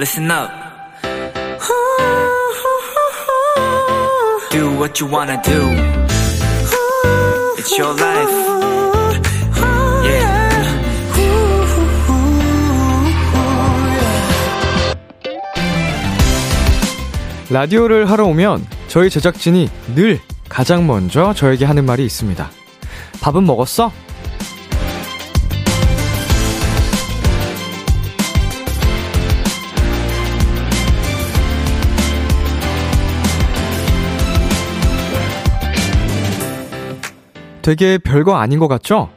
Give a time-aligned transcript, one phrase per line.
[0.00, 0.50] listen up.
[4.50, 5.60] Do what you wanna do.
[7.58, 8.32] It's your life.
[10.02, 10.30] Yeah.
[17.50, 22.50] 라디오를 하러 오면 저희 제작진이 늘 가장 먼저 저에게 하는 말이 있습니다.
[23.20, 23.92] 밥은 먹었어?
[37.70, 39.10] 되게 별거 아닌 것 같죠?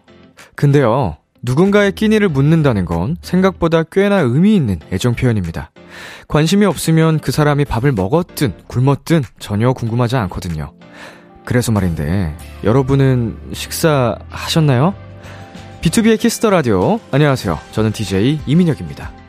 [0.54, 5.72] 근데요, 누군가의 끼니를 묻는다는 건 생각보다 꽤나 의미 있는 애정 표현입니다.
[6.28, 10.72] 관심이 없으면 그 사람이 밥을 먹었든 굶었든 전혀 궁금하지 않거든요.
[11.46, 14.94] 그래서 말인데, 여러분은 식사하셨나요?
[15.82, 17.00] BTOB의 키스 더 라디오.
[17.10, 17.58] 안녕하세요.
[17.72, 19.23] 저는 DJ 이민혁입니다.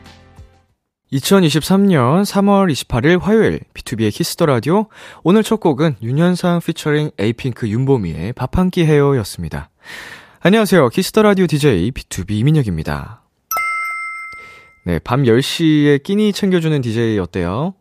[1.13, 4.87] 2023년 3월 28일 화요일 BTOB의 키스 더 라디오.
[5.23, 9.69] 오늘 첫 곡은 윤현상 피처링 에이핑크 윤보미의 밥 한 끼 해요였습니다.
[10.41, 10.89] 안녕하세요.
[10.89, 13.21] 키스 더 라디오 DJ BTOB 이민혁입니다.
[14.85, 17.73] 네, 밤 10시에 끼니 챙겨주는 DJ 어때요?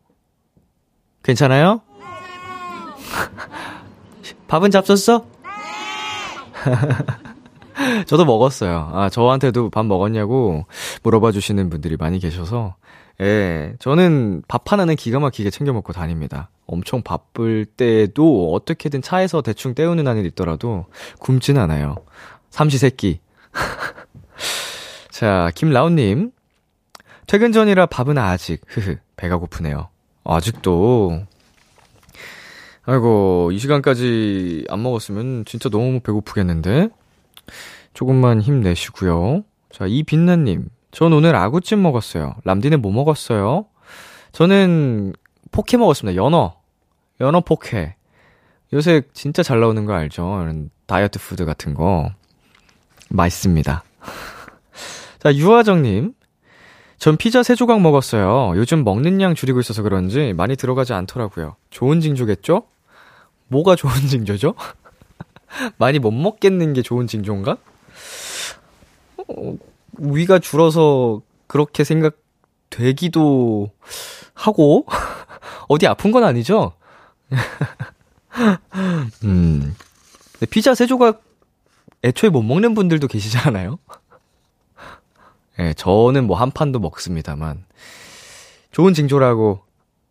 [1.23, 1.81] 괜찮아요?
[4.49, 5.27] 밥은 잡쉈어?
[8.07, 8.91] 저도 먹었어요.
[8.95, 10.65] 아, 저한테도 밥 먹었냐고
[11.03, 12.77] 물어봐 주시는 분들이 많이 계셔서,
[13.21, 16.51] 예, 저는 밥 하나는 기가 막히게 챙겨 먹고 다닙니다.
[16.67, 20.87] 엄청 바쁠 때도 어떻게든 차에서 대충 때우는 한일 있더라도
[21.19, 21.97] 굶진 않아요.
[22.51, 23.21] 삼시세끼.
[25.11, 26.33] 자, 김라운님.
[27.27, 29.89] 퇴근 전이라 밥은 아직, 흐흐, 배가 고프네요.
[30.25, 31.25] 아직도.
[32.85, 36.89] 아이고, 이 시간까지 안 먹었으면 진짜 너무 배고프겠는데?
[37.95, 39.45] 조금만 힘내시고요.
[39.71, 40.69] 자, 이빛나님.
[40.95, 42.37] 전 오늘 아구찜 먹었어요.
[42.45, 43.67] 람디는 뭐 먹었어요?
[44.31, 45.13] 저는
[45.51, 46.17] 포케 먹었습니다.
[46.17, 46.55] 연어.
[47.21, 47.97] 연어 포케.
[48.73, 50.47] 요새 진짜 잘 나오는 거 알죠?
[50.87, 52.11] 다이어트 푸드 같은 거.
[53.11, 53.83] 맛있습니다.
[55.19, 56.15] 자, 유화정님.
[56.99, 58.53] 전 피자 세 조각 먹었어요.
[58.57, 61.57] 요즘 먹는 양 줄이고 있어서 그런지 많이 들어가지 않더라고요.
[61.71, 62.69] 좋은 징조겠죠?
[63.49, 64.55] 뭐가 좋은 징조죠?
[65.77, 67.57] 많이 못 먹겠는 게 좋은 징조인가?
[69.29, 69.57] 어,
[69.99, 73.71] 위가 줄어서 그렇게 생각되기도
[74.35, 74.87] 하고,
[75.69, 76.73] 어디 아픈 건 아니죠?
[79.25, 79.75] 음.
[80.51, 81.23] 피자 세 조각
[82.03, 83.79] 애초에 못 먹는 분들도 계시지 않아요?
[85.59, 87.65] 예, 저는 뭐 한 판도 먹습니다만.
[88.73, 89.61] 좋은 징조라고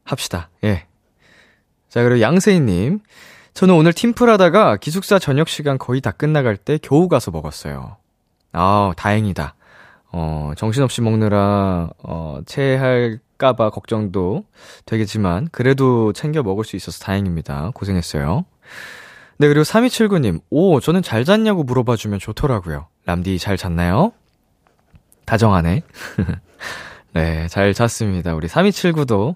[0.06, 0.50] 합시다.
[0.64, 0.88] 예.
[1.90, 3.00] 자, 그리고 양세희님.
[3.54, 7.98] 저는 오늘 팀플 하다가 기숙사 저녁 시간 거의 다 끝나갈 때 겨우 가서 먹었어요.
[8.54, 9.54] 아, 다행이다.
[10.14, 14.46] 어, 정신없이 먹느라, 어, 체할까봐 걱정도
[14.86, 17.72] 되겠지만, 그래도 챙겨 먹을 수 있어서 다행입니다.
[17.74, 18.46] 고생했어요.
[19.38, 22.88] 네, 그리고 3279님, 오, 저는 잘 잤냐고 물어봐주면 좋더라고요.
[23.06, 24.14] 람디 잘 잤나요?
[25.26, 25.82] 다정하네.
[27.14, 28.36] 네, 잘 잤습니다.
[28.36, 29.36] 우리 3279도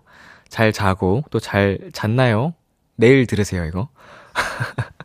[0.50, 2.54] 잘 자고, 또 잘 잤나요?
[2.96, 3.90] 내일 들으세요, 이거.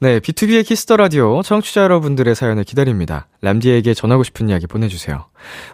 [0.00, 3.28] 네, BTOB의 키스 더 라디오 청취자 여러분들의 사연을 기다립니다.
[3.42, 5.26] 람디에게 전하고 싶은 이야기 보내주세요.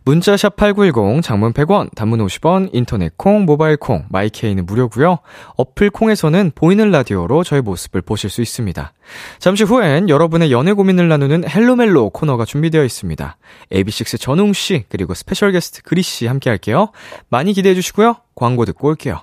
[0.05, 5.19] 문자 샵 #8910 장문 100원, 단문 50원, 인터넷 콩, 모바일 콩, 마이케이는 무료고요.
[5.57, 8.93] 어플 콩에서는 보이는 라디오로 저의 모습을 보실 수 있습니다.
[9.39, 13.37] 잠시 후엔 여러분의 연애 고민을 나누는 헬로멜로 코너가 준비되어 있습니다.
[13.73, 16.93] AB6 전웅 씨 그리고 스페셜 게스트 그리 씨 함께 할게요.
[17.31, 18.17] 많이 기대해 주시고요.
[18.35, 19.23] 광고 듣고 올게요.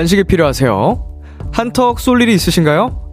[0.00, 1.04] 간식이 필요하세요?
[1.52, 3.10] 한턱 쏠 일이 있으신가요?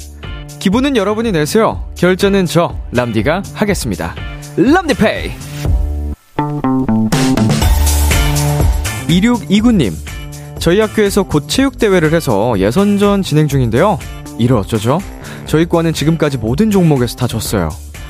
[0.59, 1.85] 기분은 여러분이 내세요.
[1.97, 4.15] 결제는 저 람디가 하겠습니다.
[4.55, 5.31] 람디페이.
[9.09, 9.91] 2629님.
[10.59, 13.99] 저희 학교에서 곧 체육대회를 해서 예선전 진행 중인데요.
[14.39, 14.99] 이를 어쩌죠?
[15.45, 17.67] 저희 과는 지금까지 모든 종목에서 다 졌어요.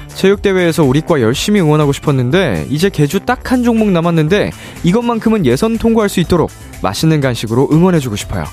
[0.09, 4.51] 체육대회에서 우리 과 열심히 응원하고 싶었는데, 이제 개주 딱 한 종목 남았는데,
[4.83, 6.51] 이것만큼은 예선 통과할 수 있도록
[6.81, 8.43] 맛있는 간식으로 응원해주고 싶어요.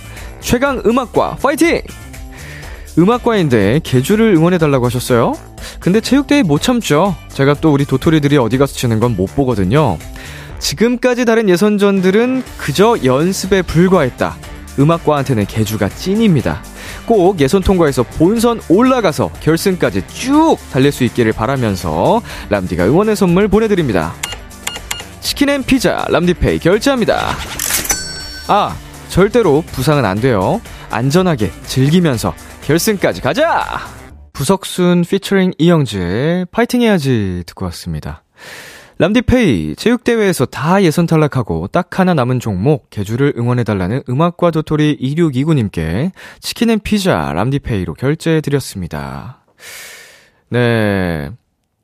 [0.44, 1.80] 최강 음악과 파이팅!
[2.98, 5.32] 음악과인데 개주를 응원해달라고 하셨어요?
[5.80, 7.16] 근데 체육대회 못 참죠.
[7.28, 9.96] 제가 또 우리 도토리들이 어디 가서 치는 건 못 보거든요.
[10.58, 14.36] 지금까지 다른 예선전들은 그저 연습에 불과했다.
[14.78, 16.62] 음악과한테는 개주가 찐입니다.
[17.06, 22.20] 꼭 예선 통과해서 본선 올라가서 결승까지 쭉 달릴 수 있기를 바라면서
[22.50, 24.12] 람디가 응원의 선물 보내드립니다.
[25.20, 27.34] 치킨 and 피자 람디페이 결제합니다.
[28.48, 28.76] 아,
[29.14, 30.60] 절대로 부상은 안 돼요.
[30.90, 32.34] 안전하게 즐기면서
[32.64, 33.78] 결승까지 가자!
[34.32, 38.24] 부석순 피처링 이영지 파이팅 해야지 듣고 왔습니다.
[38.98, 46.70] 람디페이 체육대회에서 다 예선 탈락하고 딱 하나 남은 종목 계주를 응원해달라는 음악과 도토리 2629님께 치킨
[46.70, 49.44] and 피자 람디페이로 결제해드렸습니다.
[50.48, 51.30] 네.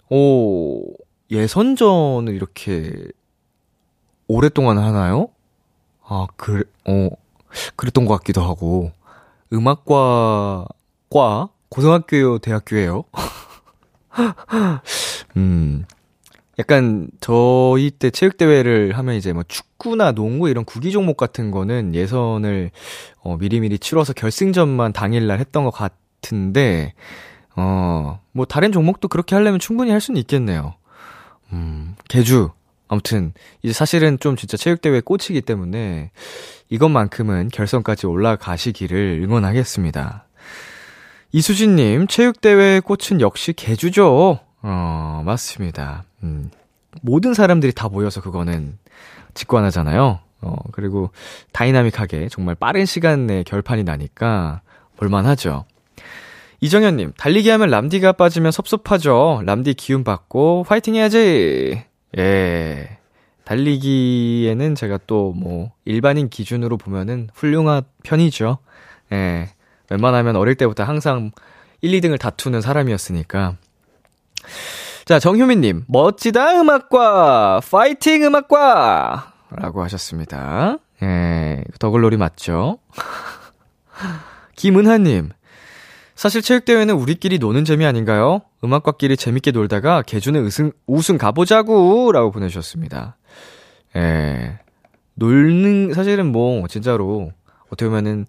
[0.09, 0.83] 오,
[1.31, 2.91] 예선전을 이렇게
[4.27, 5.29] 오랫동안 하나요?
[6.11, 7.09] 아, 그, 어,
[7.77, 8.91] 그랬던 것 같기도 하고.
[9.53, 10.67] 음악과,
[11.09, 13.05] 과, 고등학교요, 대학교예요?
[15.37, 15.85] 음,
[16.59, 22.73] 약간 저희 때 체육대회를 하면 이제 뭐 축구나 농구 이런 구기 종목 같은 거는 예선을
[23.23, 26.95] 어, 미리미리 치러서 결승전만 당일날 했던 것 같은데,
[27.55, 30.75] 어, 뭐 다른 종목도 그렇게 하려면 충분히 할 수는 있겠네요.
[31.53, 32.51] 음, 개주.
[32.91, 33.33] 아무튼,
[33.63, 36.11] 이제 사실은 좀 진짜 체육대회 꽂히기 때문에
[36.71, 40.27] 이것만큼은 결선까지 올라가시기를 응원하겠습니다.
[41.31, 44.41] 이수진님, 체육대회 꽃은 역시 개주죠.
[44.63, 46.03] 어, 맞습니다.
[46.25, 46.51] 음,
[47.01, 48.77] 모든 사람들이 다 모여서 그거는
[49.35, 50.19] 직관하잖아요.
[50.41, 51.11] 어, 그리고
[51.53, 54.63] 다이나믹하게 정말 빠른 시간 내에 결판이 나니까
[54.97, 55.65] 볼만하죠.
[56.61, 59.43] 이정현님, 달리기 하면 람디가 빠지면 섭섭하죠.
[59.47, 61.85] 람디 기운 받고 화이팅 해야지.
[62.19, 62.99] 예.
[63.45, 68.59] 달리기에는 제가 또 뭐 일반인 기준으로 보면은 훌륭한 편이죠.
[69.13, 69.49] 예.
[69.91, 71.33] 웬만하면 어릴 때부터 항상
[71.81, 73.57] 1, 2등을 다투는 사람이었으니까.
[75.05, 79.33] 자, 정효민님, 멋지다 음악과, 파이팅 음악과!
[79.51, 80.77] 라고 하셨습니다.
[81.03, 82.79] 예, 더글로리 맞죠?
[84.55, 85.31] 김은하님,
[86.21, 88.43] 사실 체육대회는 우리끼리 노는 재미 아닌가요?
[88.63, 92.13] 음악과끼리 재밌게 놀다가 개주는 우승, 우승 가보자고!
[92.13, 93.17] 라고 보내주셨습니다.
[93.97, 94.59] 예,
[95.15, 97.33] 놀는, 사실은 뭐, 진짜로,
[97.69, 98.27] 어떻게 보면은,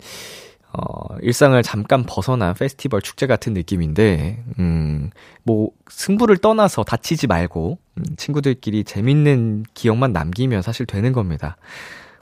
[0.71, 5.09] 어, 일상을 잠깐 벗어난 페스티벌 축제 같은 느낌인데, 음,
[5.43, 11.57] 뭐, 승부를 떠나서 다치지 말고, 음, 친구들끼리 재밌는 기억만 남기면 사실 되는 겁니다.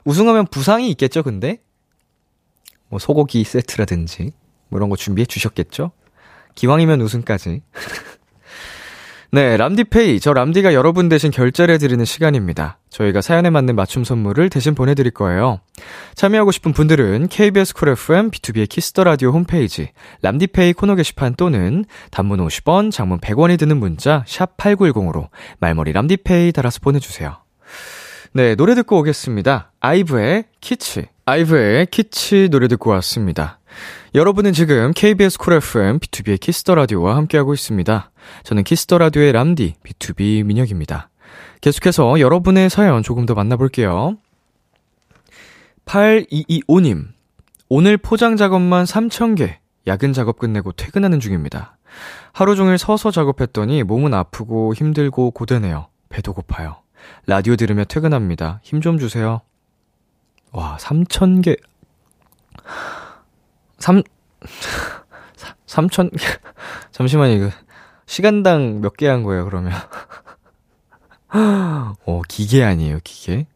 [0.04, 1.60] 우승하면 부상이 있겠죠, 근데?
[2.88, 4.32] 뭐, 소고기 세트라든지,
[4.70, 5.92] 뭐 이런 거 준비해 주셨겠죠?
[6.54, 7.62] 기왕이면 우승까지.
[9.32, 10.18] 네, 람디페이.
[10.18, 12.80] 저 람디가 여러분 대신 결제를 해드리는 시간입니다.
[12.90, 15.60] 저희가 사연에 맞는 맞춤 선물을 대신 보내드릴 거예요.
[16.16, 19.90] 참여하고 싶은 분들은 KBS 쿨 FM BTOB의 키스 더 라디오 홈페이지
[20.22, 25.28] 람디페이 코너 게시판 또는 단문 50원, 장문 100원이 드는 문자 샵 8910으로
[25.60, 27.36] 말머리 람디페이 달아서 보내주세요.
[28.32, 29.72] 네, 노래 듣고 오겠습니다.
[29.78, 31.06] 아이브의 키치.
[31.24, 33.59] 아이브의 키치 노래 듣고 왔습니다.
[34.14, 38.10] 여러분은 지금 KBS 쿨 FM BTOB의 키스 더 라디오와 함께하고 있습니다.
[38.42, 41.10] 저는 키스 더 라디오의 람디 BTOB 민혁입니다.
[41.60, 44.16] 계속해서 여러분의 사연 조금 더 만나볼게요.
[45.84, 47.08] 8225님.
[47.68, 49.56] 오늘 포장 작업만 3,000개.
[49.86, 51.76] 야근 작업 끝내고 퇴근하는 중입니다.
[52.32, 55.88] 하루 종일 서서 작업했더니 몸은 아프고 힘들고 고되네요.
[56.08, 56.76] 배도 고파요.
[57.26, 58.60] 라디오 들으며 퇴근합니다.
[58.62, 59.40] 힘 좀 주세요.
[60.52, 61.58] 와, 3,000개.
[63.80, 64.02] 3,
[65.66, 66.10] 3천,
[66.92, 67.50] 잠시만요, 이거.
[68.06, 69.72] 시간당 몇 개 한 거예요, 그러면?
[72.06, 73.46] 어, 기계 아니에요, 기계?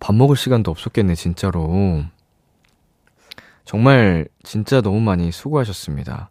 [0.00, 2.04] 밥 먹을 시간도 없었겠네, 진짜로.
[3.64, 6.30] 정말, 진짜 너무 많이 수고하셨습니다.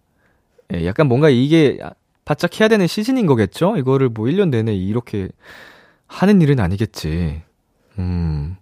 [0.74, 1.80] 예, 약간 뭔가 이게
[2.26, 3.78] 바짝 해야 되는 시즌인 거겠죠?
[3.78, 5.30] 이거를 뭐 1년 내내 이렇게
[6.08, 7.42] 하는 일은 아니겠지.
[8.00, 8.58] 음,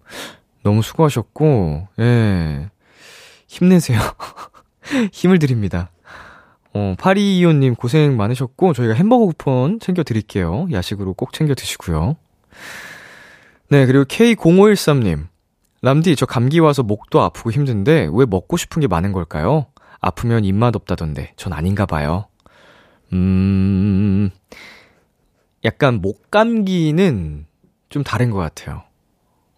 [0.64, 2.70] 너무 수고하셨고, 예.
[3.50, 4.00] 힘내세요.
[5.12, 5.90] 힘을 드립니다.
[6.74, 10.68] 어, 8225님 고생 많으셨고, 저희가 햄버거 쿠폰 챙겨드릴게요.
[10.72, 12.16] 야식으로 꼭 챙겨 드시고요.
[13.70, 15.28] 네, 그리고 K0513님.
[15.82, 19.66] 람디, 저 감기 와서 목도 아프고 힘든데, 왜 먹고 싶은 게 많은 걸까요?
[20.00, 22.28] 아프면 입맛 없다던데, 전 아닌가 봐요.
[23.14, 24.30] 음,
[25.66, 27.48] 약간 목 감기는
[27.90, 28.84] 좀 다른 것 같아요.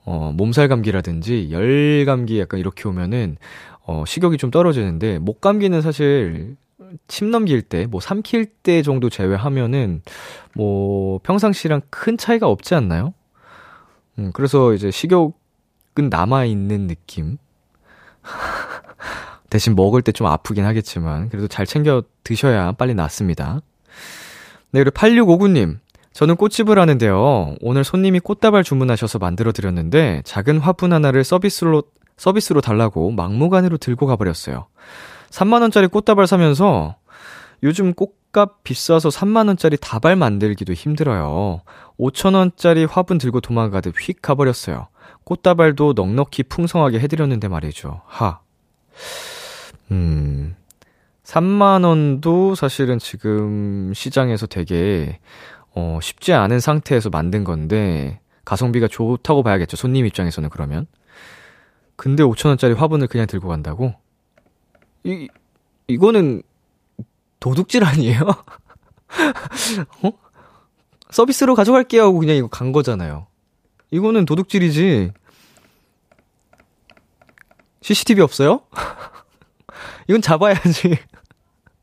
[0.04, 3.38] 어, 몸살 감기라든지 열 감기 약간 이렇게 오면은
[3.84, 6.56] 어, 식욕이 좀 떨어지는데 목 감기는 사실
[7.08, 10.02] 침 넘길 때, 뭐 삼킬 때 정도 제외하면은
[10.56, 13.14] 뭐 평상시랑 큰 차이가 없지 않나요?
[14.20, 15.34] 음, 그래서 이제 식욕은
[16.10, 17.38] 남아있는 느낌.
[19.50, 23.62] 대신 먹을 때 좀 아프긴 하겠지만, 그래도 잘 챙겨 드셔야 빨리 낫습니다.
[24.72, 25.80] 네, 그리고 8659님.
[26.14, 27.56] 저는 꽃집을 하는데요.
[27.62, 31.84] 오늘 손님이 꽃다발 주문하셔서 만들어 드렸는데, 작은 화분 하나를 서비스로,
[32.22, 34.68] 서비스로 달라고 막무가내로 들고 가버렸어요.
[35.32, 36.96] 3만원짜리 꽃다발 사면서,
[37.64, 41.62] 요즘 꽃값 비싸서 3만원짜리 다발 만들기도 힘들어요.
[42.00, 44.90] 5천원짜리 화분 들고 도망가듯 휙 가버렸어요.
[45.24, 48.04] 꽃다발도 넉넉히 풍성하게 해드렸는데 말이죠.
[48.06, 48.42] 하.
[49.90, 50.56] 음.
[51.24, 55.18] 3만원도 사실은 지금 시장에서 되게,
[55.74, 59.76] 어, 쉽지 않은 상태에서 만든 건데, 가성비가 좋다고 봐야겠죠.
[59.76, 60.86] 손님 입장에서는 그러면.
[62.02, 63.94] 근데 5천원짜리 화분을 그냥 들고 간다고?
[65.04, 65.28] 이,
[65.86, 66.42] 이거는
[67.40, 68.22] 도둑질 아니에요?
[70.02, 70.12] 어?
[71.12, 73.28] 서비스로 가져갈게요 하고 그냥 이거 간 거잖아요.
[73.92, 75.12] 이거는 도둑질이지.
[77.82, 78.62] CCTV 없어요?
[80.10, 80.98] 이건 잡아야지.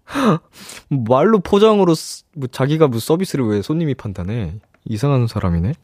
[1.09, 1.95] 말로 포장으로
[2.35, 4.59] 뭐 자기가 뭐 서비스를 왜 손님이 판단해?
[4.85, 5.75] 이상한 사람이네.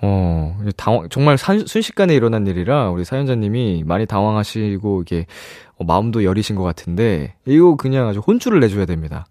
[0.00, 5.26] 어, 당황, 정말 산, 순식간에 일어난 일이라 우리 사연자님이 많이 당황하시고 이게
[5.76, 9.26] 어, 마음도 여리신 것 같은데 이거 그냥 아주 혼쭐을 내줘야 됩니다.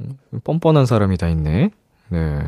[0.00, 1.70] 음, 뻔뻔한 사람이 다 있네.
[2.08, 2.38] 네.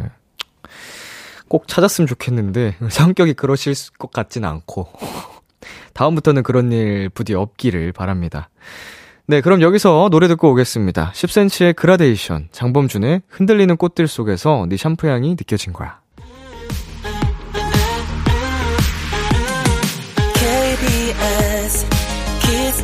[1.49, 4.89] 꼭 찾았으면 좋겠는데 성격이 그러실 것 같진 않고
[5.95, 8.51] 다음부터는 그런 일 부디 없기를 바랍니다.
[9.29, 11.11] 네, 그럼 여기서 노래 듣고 오겠습니다.
[11.13, 16.01] 10cm의 그라데이션, 장범준의 흔들리는 꽃들 속에서 네 샴푸 향이 느껴진 거야.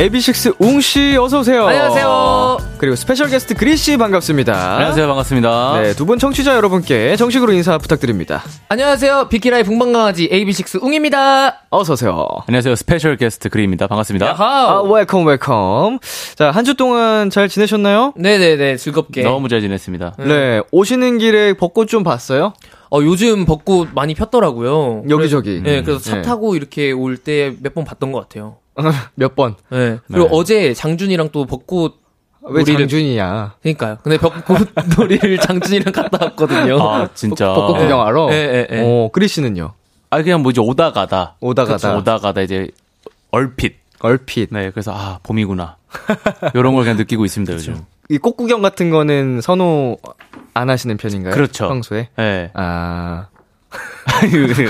[0.00, 1.66] AB6IX 웅씨 어서오세요.
[1.66, 2.56] 안녕하세요.
[2.78, 4.76] 그리고 스페셜 게스트 그리씨 반갑습니다.
[4.76, 5.80] 안녕하세요 반갑습니다.
[5.82, 8.42] 네, 두 분 청취자 여러분께 정식으로 인사 부탁드립니다.
[8.70, 9.28] 안녕하세요.
[9.28, 11.64] 비키라의 붕방강아지 AB6IX 웅입니다.
[11.68, 12.26] 어서오세요.
[12.46, 13.88] 안녕하세요 스페셜 게스트 그리입니다.
[13.88, 14.24] 반갑습니다.
[14.24, 14.82] 아, 야하.
[14.84, 15.98] welcome, welcome.
[16.34, 18.14] 자, 한 주 동안 잘 지내셨나요?
[18.16, 19.22] 네네네 즐겁게.
[19.22, 20.14] 너무 잘 지냈습니다.
[20.20, 22.54] 네, 오시는 길에 벚꽃 좀 봤어요?
[22.90, 25.02] 어 요즘 벚꽃 많이 폈더라고요.
[25.10, 25.60] 여기저기.
[25.62, 26.22] 네, 그래서 차 네.
[26.22, 28.56] 타고 이렇게 올 때 몇 번 봤던 것 같아요.
[29.14, 29.54] 몇 번.
[29.70, 29.98] 네.
[30.08, 30.28] 그리고 네.
[30.32, 32.00] 어제 장준이랑 또 벚꽃
[32.42, 33.54] 왜 놀이를- 장준이야?
[33.62, 33.98] 그러니까요.
[34.02, 34.68] 근데 벚꽃
[34.98, 36.80] 놀이를 장준이랑 갔다 왔거든요.
[36.80, 37.52] 아 진짜.
[37.52, 37.82] 벚꽃 네.
[37.82, 38.26] 구경하러?
[38.30, 38.82] 네, 네, 네.
[38.84, 39.72] 어, 그리씨는요?
[40.10, 41.36] 아 그냥 뭐 이제 오다 가다.
[41.40, 41.76] 오다 가다.
[41.76, 42.68] 그쵸, 오다 가다 이제
[43.30, 43.76] 얼핏.
[44.00, 44.48] 얼핏.
[44.52, 45.76] 네 그래서 아 봄이구나.
[46.54, 47.80] 이런 걸 그냥 느끼고 있습니다 요즘.
[48.08, 49.98] 이 꽃구경 같은 거는 선호
[50.54, 51.32] 안 하시는 편인가요?
[51.34, 51.68] 그렇죠.
[51.68, 52.08] 평소에?
[52.16, 52.50] 네.
[52.54, 53.26] 아.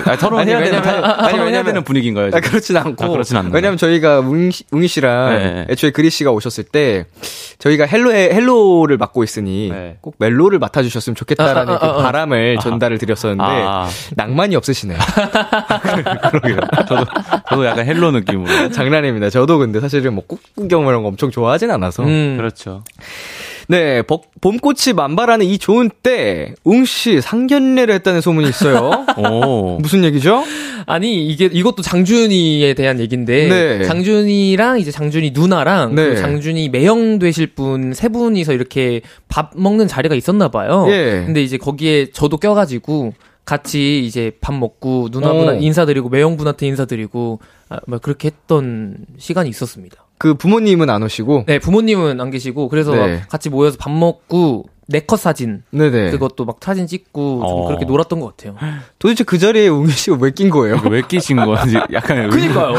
[0.04, 2.26] 아, 토론해야 아니, 되는 왜냐면- 아니, 아니, 토론해야 왜냐면- 되는 분위기인가요?
[2.26, 2.50] 아, 지금?
[2.50, 3.04] 그렇진 않고.
[3.04, 3.52] 아, 그렇진 않나요?
[3.54, 5.66] 왜냐면 저희가 웅이, 씨- 웅이 씨랑 네.
[5.70, 7.06] 애초에 그리 씨가 오셨을 때
[7.58, 9.96] 저희가 헬로에, 헬로를 맡고 있으니 네.
[10.00, 12.02] 꼭 멜로를 맡아주셨으면 좋겠다라는 아, 아, 그 아, 아.
[12.02, 13.88] 바람을 전달을 드렸었는데 아.
[14.16, 14.98] 낭만이 없으시네요.
[16.30, 16.58] 그러게요.
[16.88, 17.04] 저도
[17.48, 18.70] 저도 약간 헬로 느낌으로.
[18.70, 19.30] 장난입니다.
[19.30, 22.02] 저도 근데 사실은 뭐 꽃구경 이런 거 엄청 좋아하진 않아서.
[22.04, 22.36] 음.
[22.36, 22.84] 그렇죠.
[23.70, 29.06] 네, 벚- 봄꽃이 만발하는 이 좋은 때, 웅씨 상견례를 했다는 소문이 있어요.
[29.16, 29.78] 오.
[29.80, 30.42] 무슨 얘기죠?
[30.86, 33.84] 아니 이게 이것도 장준이에 대한 얘기인데 네.
[33.84, 36.08] 장준이랑 이제 장준이 누나랑 네.
[36.10, 40.86] 그 장준이 매형 되실 분 세 분이서 이렇게 밥 먹는 자리가 있었나 봐요.
[40.88, 41.22] 예.
[41.24, 43.12] 근데 이제 거기에 저도 껴가지고
[43.44, 45.54] 같이 이제 밥 먹고 누나분 어.
[45.54, 49.96] 인사드리고 매형분한테 인사드리고 아, 뭐 그렇게 했던 시간이 있었습니다.
[50.20, 51.44] 그 부모님은 안 오시고.
[51.46, 53.22] 네 부모님은 안 계시고 그래서 네.
[53.30, 56.10] 같이 모여서 밥 먹고 네컷 사진 네네.
[56.10, 57.66] 그것도 막 사진 찍고 좀 어.
[57.68, 58.54] 그렇게 놀았던 것 같아요.
[58.98, 60.78] 도대체 그 자리에 웅이 씨가 왜 낀 거예요?
[60.90, 62.74] 왜 끼신 건지 약간 그니까요.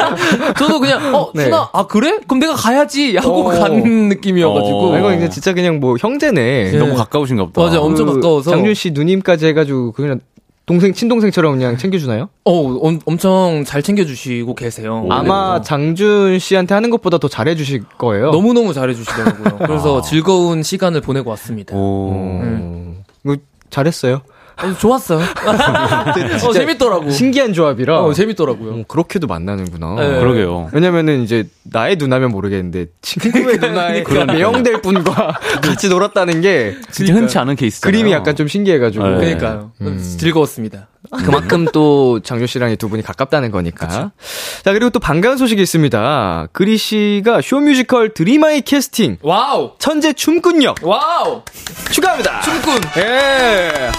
[0.56, 1.44] 저도 그냥 어 네.
[1.44, 2.20] 순아 아 그래?
[2.26, 3.50] 그럼 내가 가야지 하고 어.
[3.50, 4.78] 간 느낌이어가지고.
[4.88, 4.94] 어.
[4.94, 6.70] 아, 이거 이제 진짜 그냥 뭐 형제네.
[6.70, 6.78] 네.
[6.78, 7.60] 너무 가까우신가 보다.
[7.60, 8.50] 맞아, 엄청 그 가까워서.
[8.52, 10.20] 장준 씨 누님까지 해가지고 그냥
[10.68, 12.28] 동생 친동생처럼 그냥 챙겨주나요?
[12.44, 15.02] 어 엄, 엄청 잘 챙겨주시고 계세요.
[15.06, 15.12] 오.
[15.12, 18.30] 아마 장준 씨한테 하는 것보다 더 잘해주실 거예요.
[18.30, 19.58] 너무 너무 잘해주시더라고요.
[19.66, 20.02] 그래서 아.
[20.02, 21.74] 즐거운 시간을 보내고 왔습니다.
[21.74, 22.10] 오.
[22.12, 23.02] 음.
[23.24, 23.36] 이거
[23.70, 24.20] 잘했어요.
[24.60, 25.20] 어, 좋았어요.
[26.44, 27.10] 어, 재밌더라고.
[27.10, 28.00] 신기한 조합이라.
[28.00, 28.72] 어, 재밌더라고요.
[28.72, 29.94] 어, 그렇게도 만나는구나.
[29.96, 30.18] 네.
[30.18, 30.70] 그러게요.
[30.72, 37.38] 왜냐면은 이제 나의 누나면 모르겠는데 친구의 누나의 그런 매형될 분과 같이 놀았다는 게 진짜 흔치
[37.38, 37.92] 않은 케이스잖아요.
[37.92, 39.06] 그림이 약간 좀 신기해가지고.
[39.06, 39.16] 네.
[39.18, 39.72] 그러니까요.
[40.18, 40.88] 즐거웠습니다.
[41.24, 43.88] 그만큼 또 장준 씨랑 이 두 분이 가깝다는 거니까.
[43.88, 46.48] 자, 그리고 또 반가운 소식이 있습니다.
[46.52, 49.72] 그리 씨가 쇼뮤지컬 드림하이 캐스팅 Wow!
[49.78, 51.42] 천재 춤꾼역 wow!
[51.90, 52.40] 축하합니다.
[52.42, 52.80] 춤꾼!
[52.98, 53.90] 예.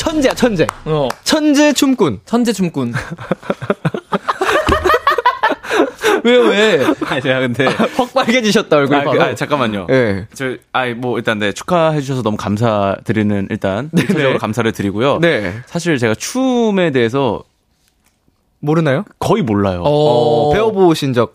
[0.00, 0.66] 천재야, 천재.
[0.86, 1.08] 어.
[1.24, 2.20] 천재 춤꾼.
[2.24, 2.94] 천재 춤꾼.
[6.24, 6.82] 왜요, 왜?
[7.04, 7.66] 아니, 제가 근데.
[7.96, 9.04] 확 빨개지셨다, 얼굴 아.
[9.04, 9.88] 그, 아, 잠깐만요.
[9.90, 10.26] 예.
[10.32, 15.18] 저, 아이, 뭐, 일단, 네, 축하해 주셔서 너무 감사드리는, 일단, 일차적으로 감사를 드리고요.
[15.20, 15.52] 네.
[15.66, 17.42] 사실 제가 춤에 대해서
[18.60, 19.04] 모르나요?
[19.18, 19.82] 거의 몰라요.
[19.84, 21.34] 어, 배워보신 적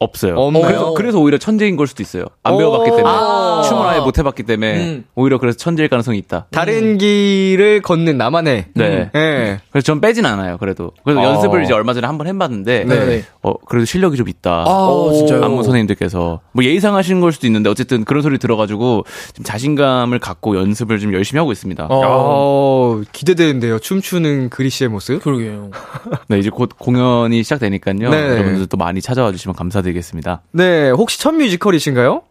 [0.00, 0.36] 없어요.
[0.36, 0.62] 없나요?
[0.64, 2.24] 그래서, 그래서 오히려 천재인 걸 수도 있어요.
[2.44, 3.04] 안 배워봤기 때문에.
[3.06, 3.62] 아.
[3.68, 4.76] 춤을 아예 못 해봤기 때문에.
[4.86, 5.04] 음.
[5.16, 6.46] 오히려 그래서 천재일 가능성이 있다.
[6.52, 8.66] 다른 길을 걷는 나만의.
[8.74, 9.10] 네.
[9.14, 9.60] 예.
[9.72, 10.92] 그래서 전 빼진 않아요, 그래도.
[11.04, 11.24] 그래서 어.
[11.24, 12.84] 연습을 이제 얼마 전에 한 번 해봤는데.
[12.84, 13.24] 네.
[13.42, 14.64] 어, 그래도 실력이 좀 있다.
[14.66, 15.42] 아, 진짜요?
[15.44, 20.56] 안무 선생님들께서 뭐 예의상 하시는 걸 수도 있는데 어쨌든 그런 소리 들어가지고 좀 자신감을 갖고
[20.56, 21.86] 연습을 좀 열심히 하고 있습니다.
[21.86, 21.88] 어.
[21.90, 23.78] 어, 기대되는데요.
[23.80, 25.22] 춤추는 그리 씨의 모습.
[25.22, 25.70] 그러게요.
[26.28, 28.10] 네 이제 곧 공연이 시작되니까요.
[28.10, 28.28] 네.
[28.30, 30.42] 여러분들도 많이 찾아와 주시면 감사드 리겠습니다.
[30.52, 32.22] 네, 혹시 첫 뮤지컬이신가요?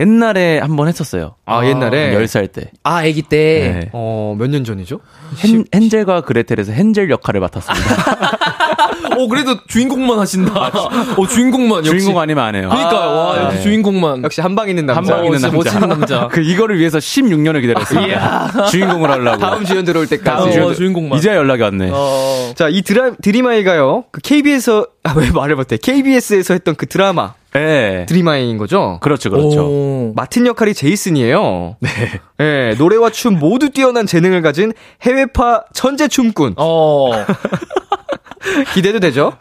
[0.00, 1.34] 옛날에 한 번 했었어요.
[1.44, 2.14] 아, 옛날에?
[2.16, 2.70] 10살 때.
[2.84, 3.80] 아, 애기 때.
[3.80, 3.90] 네.
[3.92, 5.00] 어, 몇 년 전이죠?
[5.44, 8.76] 헨, 헨젤과 그레텔에서 헨젤 역할을 맡았습니다.
[9.16, 10.70] 어, 그래도 주인공만 하신다.
[11.16, 11.78] 어, 주인공만.
[11.86, 11.90] 역시.
[11.90, 12.68] 주인공 아니면 안 해요.
[12.70, 13.44] 그러니까, 와, 네.
[13.44, 14.22] 역시 주인공만.
[14.24, 14.98] 역시 한방 있는 남자.
[15.14, 15.78] 한방 있는 남자.
[15.80, 16.28] 남자.
[16.28, 18.66] 그 이거를 위해서 16년을 기다렸습니다.
[18.70, 19.38] 주인공을 하려고.
[19.38, 20.24] 다음 주연 들어올 때까지.
[20.24, 21.18] 다음 주연 주인공만.
[21.18, 21.90] 이제야 연락이 왔네.
[21.92, 22.52] 어.
[22.54, 24.04] 자, 이 드라, 드리마이가요.
[24.12, 25.76] 그 KBS에서, 아, 왜 말을 못해.
[25.76, 27.34] KBS에서 했던 그 드라마.
[27.54, 28.04] 네.
[28.06, 28.98] 드리마이인 거죠?
[29.00, 29.64] 그렇죠, 그렇죠.
[29.66, 30.12] 오.
[30.14, 31.76] 맡은 역할이 제이슨이에요.
[31.80, 31.90] 네.
[32.38, 36.54] 네, 노래와 춤 모두 뛰어난 재능을 가진 해외파 천재 춤꾼.
[36.56, 37.10] 어.
[38.74, 39.32] 기대도 되죠?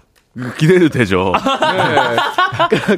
[0.57, 1.33] 기대도 되죠.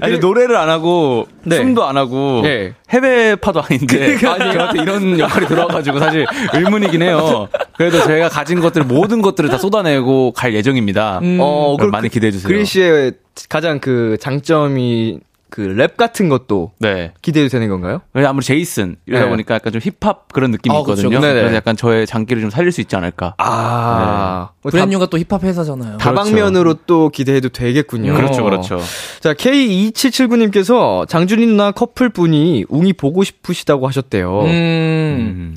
[0.02, 1.56] 아니, 노래를 안 하고 네.
[1.56, 2.74] 춤도 안 하고 네.
[2.90, 7.48] 해외파도 아닌데 아니 저한테 이런 역할이 들어와가지고 사실 의문이긴 해요.
[7.78, 11.22] 그래도 제가 가진 것들 모든 것들을 다 쏟아내고 갈 예정입니다.
[11.40, 12.48] 어, 그럼 많이 기대해 주세요.
[12.48, 13.14] 그리 씨의
[13.48, 17.14] 가장 그 장점이 그 랩 같은 것도 네.
[17.22, 18.02] 기대도 되는 건가요?
[18.14, 19.30] 아무리 제이슨 이러다 네.
[19.30, 21.20] 보니까 약간 좀 힙합 그런 느낌이 아, 있거든요.
[21.22, 21.34] 네네.
[21.34, 23.36] 그래서 약간 저의 장기를 좀 살릴 수 있지 않을까.
[23.38, 24.50] 아.
[24.62, 25.98] 뭐 브랜뉴가 또 힙합 회사잖아요.
[25.98, 28.14] 다, 다방면으로 또 기대해도 되겠군요.
[28.14, 28.80] 그렇죠, 그렇죠.
[29.22, 34.42] 자, K2779님께서 장준이 누나 커플 분이 웅이 보고 싶으시다고 하셨대요.
[34.42, 34.50] 음.
[34.50, 35.56] 음.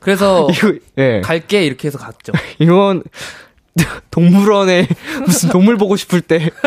[0.00, 1.20] 그래서 이거, 예.
[1.22, 2.32] 갈게 이렇게 해서 갔죠.
[2.58, 3.02] 이건
[4.10, 4.86] 동물원에
[5.26, 6.50] 무슨 동물 보고 싶을 때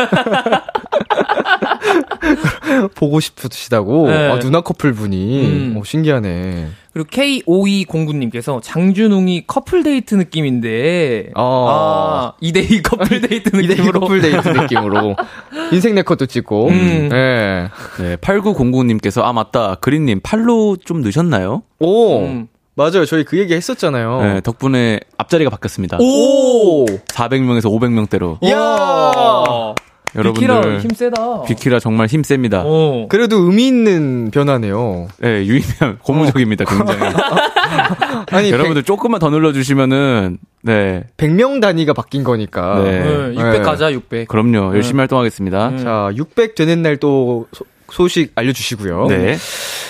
[2.94, 4.30] 보고 싶으시다고 네.
[4.30, 5.76] 아, 누나 커플 분이 음.
[5.78, 6.68] 어, 신기하네.
[6.92, 11.66] 그리고 K5209님께서 장준웅이 커플 데이트 느낌인데 어.
[11.68, 15.16] 아 2대2 커플 데이트 느낌으로 커플 데이트 느낌으로
[15.72, 16.68] 인생 네컷도 찍고.
[16.68, 17.08] 음.
[17.12, 17.68] 예.
[18.00, 21.62] 네, 8909님께서 아 맞다 그린님 팔로 좀 늦었나요?
[21.78, 22.48] 오 음.
[22.78, 23.04] 맞아요.
[23.06, 24.22] 저희 그 얘기 했었잖아요.
[24.22, 25.98] 네, 덕분에 앞자리가 바뀌었습니다.
[26.00, 26.84] 오.
[26.86, 28.38] 400명에서 500명대로.
[28.40, 28.56] 이야.
[28.56, 29.74] 와.
[30.14, 31.42] 비키라 여러분들 힘 세다.
[31.42, 32.62] 비키라 정말 힘 셉니다.
[32.64, 33.06] 어.
[33.08, 35.08] 그래도 의미 있는 변화네요.
[35.18, 37.00] 네, 유의미한 고무적입니다, 굉장히.
[38.30, 42.80] 아니 여러분들 조금만 더 눌러 주시면은, 네, 100, 명 단위가 바뀐 거니까.
[42.84, 43.00] 네.
[43.00, 43.58] 네, 600 네.
[43.60, 44.28] 가자 600.
[44.28, 44.74] 그럼요.
[44.76, 45.68] 열심히 활동하겠습니다.
[45.68, 45.78] 음.
[45.78, 47.46] 자, 600 되는 날 또
[47.90, 49.06] 소식 알려주시고요.
[49.06, 49.36] 네.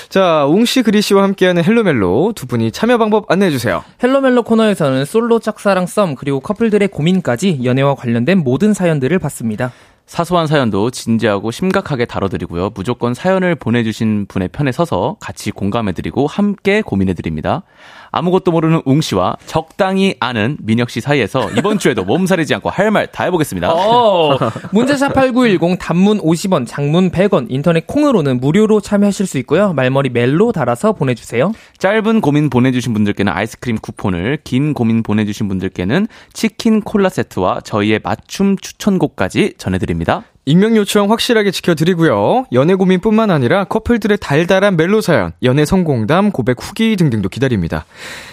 [0.08, 3.84] 자, 웅씨 그리 씨와 함께하는 헬로멜로 두 분이 참여 방법 안내해 주세요.
[4.02, 9.72] 헬로멜로 코너에서는 솔로 짝사랑 썸 그리고 커플들의 고민까지 연애와 관련된 모든 사연들을 받습니다.
[10.08, 12.70] 사소한 사연도 진지하고 심각하게 다뤄드리고요.
[12.74, 17.62] 무조건 사연을 보내주신 분의 편에 서서 같이 공감해드리고 함께 고민해드립니다.
[18.11, 22.90] 아무것도 모르는 웅 씨와 적당히 아는 민혁 씨 사이에서 이번 주에도 몸 사리지 않고 할
[22.90, 23.73] 말 다 해보겠습니다.
[23.73, 24.38] 어,
[24.73, 29.73] 문자샵 8910 단문 50원, 장문 100원, 인터넷 콩으로는 무료로 참여하실 수 있고요.
[29.73, 31.53] 말머리 멜로 달아서 보내주세요.
[31.79, 38.57] 짧은 고민 보내주신 분들께는 아이스크림 쿠폰을, 긴 고민 보내주신 분들께는 치킨 콜라 세트와 저희의 맞춤
[38.57, 40.25] 추천곡까지 전해드립니다.
[40.48, 42.46] 익명 요청 확실하게 지켜드리고요.
[42.52, 47.84] 연애 고민뿐만 아니라 커플들의 달달한 멜로 사연, 연애 성공담, 고백 후기 등등도 기다립니다.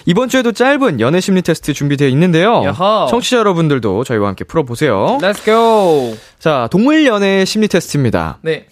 [0.06, 2.64] 이번 주에도 짧은 연애 심리 테스트 준비되어 있는데요.
[2.64, 3.08] 야하.
[3.10, 5.18] 청취자 여러분들도 저희와 함께 풀어보세요.
[5.22, 6.16] Let's go.
[6.40, 8.38] 자, 동물 연애 심리 테스트입니다.
[8.44, 8.68] 네.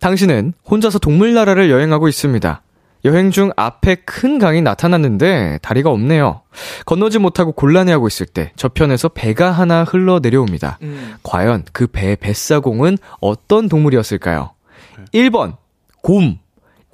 [0.00, 2.62] 당신은 혼자서 동물 나라를 여행하고 있습니다.
[3.06, 6.42] 여행 중 앞에 큰 강이 나타났는데 다리가 없네요.
[6.84, 10.78] 건너지 못하고 곤란해하고 있을 때 저편에서 배가 하나 흘러 내려옵니다.
[10.82, 11.14] 음.
[11.22, 14.50] 과연 그배 뱃사공은 어떤 동물이었을까요?
[15.14, 15.56] 1번
[16.02, 16.38] 곰,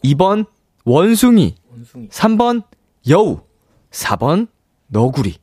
[0.04, 0.46] 2번
[0.84, 2.08] 원숭이, 원숭이.
[2.08, 2.62] 3번
[3.08, 3.40] 여우,
[3.90, 4.48] 4번
[4.88, 5.36] 너구리.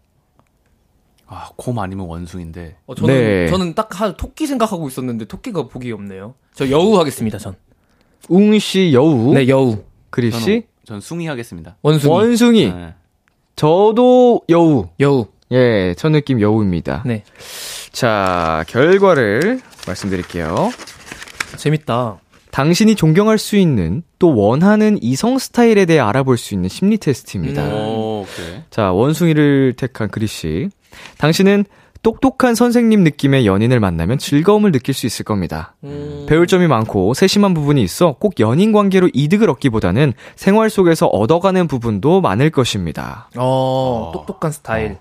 [1.25, 2.77] 아, 곰 아니면 원숭인데.
[2.85, 3.47] 어, 저는 네.
[3.49, 6.35] 저는 딱 한 토끼 생각하고 있었는데 토끼가 보기 없네요.
[6.53, 7.37] 저 여우 하겠습니다.
[7.37, 7.55] 전.
[8.29, 9.33] 웅씨 여우.
[9.33, 9.83] 네 여우.
[10.09, 11.77] 그리씨 저는, 전 숭이 하겠습니다.
[11.81, 12.11] 원숭이.
[12.13, 12.71] 원숭이.
[12.73, 12.93] 네.
[13.55, 14.89] 저도 여우.
[14.99, 15.27] 여우.
[15.51, 17.03] 예, 첫 느낌 여우입니다.
[17.05, 17.23] 네.
[17.91, 20.71] 자, 결과를 말씀드릴게요.
[21.57, 22.19] 재밌다.
[22.51, 27.63] 당신이 존경할 수 있는 또 원하는 이성 스타일에 대해 알아볼 수 있는 심리 테스트입니다.
[27.67, 27.73] 음.
[27.73, 28.61] 오, 오케이.
[28.69, 30.69] 자, 원숭이를 택한 그리 씨.
[31.17, 31.65] 당신은
[32.01, 35.75] 똑똑한 선생님 느낌의 연인을 만나면 즐거움을 느낄 수 있을 겁니다.
[35.83, 36.25] 음.
[36.29, 42.21] 배울 점이 많고 세심한 부분이 있어 꼭 연인 관계로 이득을 얻기보다는 생활 속에서 얻어가는 부분도
[42.21, 43.29] 많을 것입니다.
[43.37, 44.97] 어, 똑똑한 스타일.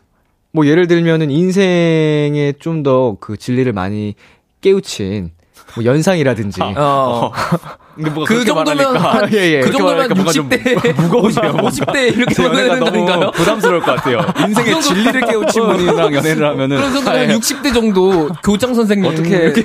[0.53, 4.15] 뭐 예를 들면은 인생에 좀 더 그 진리를 많이
[4.61, 5.31] 깨우친
[5.75, 7.31] 뭐 연상이라든지 어.
[7.95, 9.61] 근데 뭐가 그 정도면 한- 예, 예.
[9.61, 11.53] 그 정도면 말하니까 뭔가 좀 60대, 무거우시네요.
[11.53, 13.31] 50대 이렇게 제 연애가 너무?
[13.33, 14.21] 부담스러울 것 같아요.
[14.39, 19.63] 인생의 진리를 깨우친 분이랑 연애를 하면은 그런 정도면 60대 정도 교장 선생님 어떻게 이렇게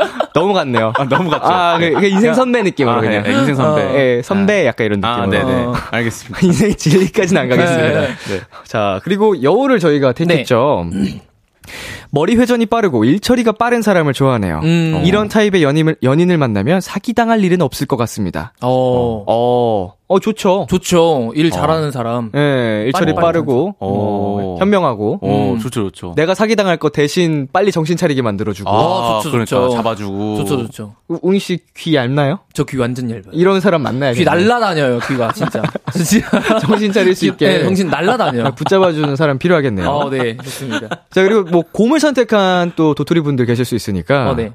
[0.34, 0.92] 너무 같네요.
[0.98, 1.44] 아, 너무 같죠.
[1.46, 3.22] 아, 그, 그 인생 선배 느낌으로 아, 그냥.
[3.22, 3.82] 네, 인생 선배.
[3.82, 3.94] 어.
[3.94, 5.46] 예, 선배 약간 이런 아, 느낌으로.
[5.46, 5.64] 네네.
[5.66, 5.74] 어.
[5.92, 6.40] 알겠습니다.
[6.44, 8.00] 인생 진리까지는 안 가겠습니다.
[8.00, 8.06] 네.
[8.08, 8.40] 네.
[8.64, 10.86] 자, 그리고 여우를 저희가 택했죠.
[12.16, 14.60] 머리 회전이 빠르고 일처리가 빠른 사람을 좋아하네요.
[14.62, 15.02] 음.
[15.04, 18.54] 이런 타입의 연인을, 연인을 만나면 사기당할 일은 없을 것 같습니다.
[18.62, 19.24] 어.
[19.26, 20.66] 어, 어, 좋죠.
[20.70, 21.32] 좋죠.
[21.34, 22.30] 일 잘하는 사람.
[22.34, 23.86] 예, 일처리 빨리 빠르고, 오.
[23.86, 25.58] 어, 현명하고, 오, 음.
[25.58, 26.14] 좋죠, 좋죠.
[26.16, 28.70] 내가 사기당할 거 대신 빨리 정신 차리게 만들어주고.
[28.70, 29.70] 아, 좋죠, 그러니까 좋죠.
[29.76, 30.36] 잡아주고.
[30.36, 30.94] 좋죠, 좋죠.
[31.08, 32.38] 우- 웅이 씨 귀 얇나요?
[32.54, 33.24] 저 귀 완전 얇아요.
[33.32, 34.18] 이런 사람 만나야겠네.
[34.18, 35.60] 귀 날라다녀요, 귀가, 진짜.
[35.92, 36.30] 진짜.
[36.64, 37.48] 정신 차릴 수 있게.
[37.48, 38.52] 네, 정신 날라다녀요.
[38.56, 39.88] 붙잡아주는 사람 필요하겠네요.
[39.90, 40.88] 어, 네, 좋습니다.
[41.10, 44.30] 자, 그리고 뭐, 곰을 선택한 또 도토리 분들 계실 수 있으니까.
[44.30, 44.52] 어, 네.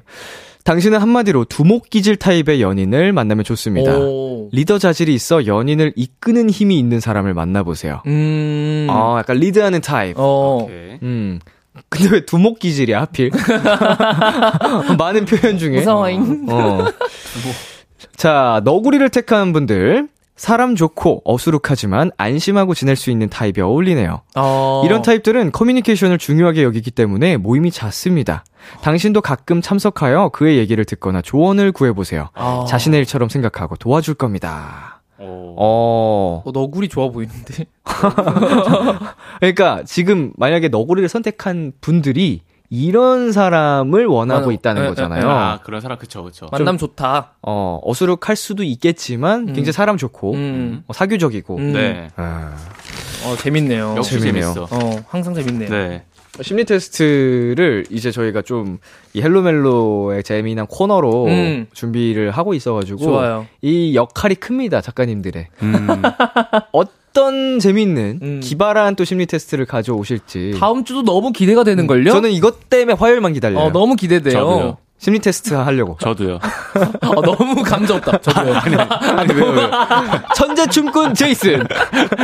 [0.64, 3.96] 당신은 한마디로 두목기질 타입의 연인을 만나면 좋습니다.
[3.98, 4.48] 오.
[4.52, 8.02] 리더 자질이 있어 연인을 이끄는 힘이 있는 사람을 만나보세요.
[8.06, 8.86] 음.
[8.88, 10.14] 어, 약간 리드하는 타입.
[10.18, 10.60] 어.
[10.62, 10.98] 오케이.
[11.02, 11.40] 음.
[11.88, 13.30] 근데 왜 두목 기질이야, 하필?
[14.98, 15.78] 많은 표현 중에.
[15.78, 16.46] 무서워잉.
[16.48, 16.84] 어.
[18.16, 20.08] 자, 너구리를 택한 분들.
[20.42, 24.22] 사람 좋고 어수룩하지만 안심하고 지낼 수 있는 타입이 어울리네요.
[24.34, 24.82] 어.
[24.84, 28.42] 이런 타입들은 커뮤니케이션을 중요하게 여기기 때문에 모임이 잦습니다.
[28.80, 32.30] 당신도 가끔 참석하여 그의 얘기를 듣거나 조언을 구해보세요.
[32.34, 32.64] 아.
[32.66, 35.02] 자신의 일처럼 생각하고 도와줄 겁니다.
[35.20, 35.54] 오.
[35.56, 36.42] 어.
[36.44, 37.66] 어, 너구리 좋아 보이는데.
[39.38, 42.40] 그러니까 지금 만약에 너구리를 선택한 분들이
[42.74, 44.52] 이런 사람을 원하고 맞아.
[44.52, 45.28] 있다는 에, 에, 거잖아요.
[45.28, 46.46] 아, 그런 사람, 그쵸, 그쵸.
[46.50, 47.32] 만남 좋다.
[47.42, 50.82] 어, 어수룩할 수도 있겠지만 굉장히 사람 좋고 음.
[50.86, 51.56] 어, 사교적이고.
[51.58, 51.72] 음.
[51.74, 52.08] 네.
[52.16, 52.56] 아.
[53.26, 53.94] 어, 재밌네요.
[53.98, 54.54] 역시 재밌네요.
[54.54, 54.62] 재밌어.
[54.70, 55.68] 어, 항상 재밌네요.
[55.68, 56.04] 네.
[56.40, 58.78] 심리 테스트를 이제 저희가 좀
[59.14, 61.66] 이 헬로멜로의 재미난 코너로 음.
[61.74, 63.46] 준비를 하고 있어가지고 좋아요.
[63.60, 65.86] 이 역할이 큽니다 작가님들의 음.
[67.16, 68.40] 어떤 재미있는 음.
[68.42, 72.10] 기발한 또 심리 테스트를 가져오실지 다음 주도 너무 기대가 되는 걸요?
[72.10, 73.60] 저는 이것 때문에 화요일만 기다려요.
[73.60, 74.32] 어, 너무 기대돼요.
[74.32, 74.76] 저도요.
[74.98, 75.98] 심리 테스트 하려고.
[76.00, 76.38] 저도요.
[77.04, 78.18] 어, 너무 감정 없다.
[78.18, 78.54] 저도요.
[78.54, 79.50] 아니 왜요?
[79.50, 79.70] 왜요?
[80.34, 81.64] 천재 춤꾼 제이슨.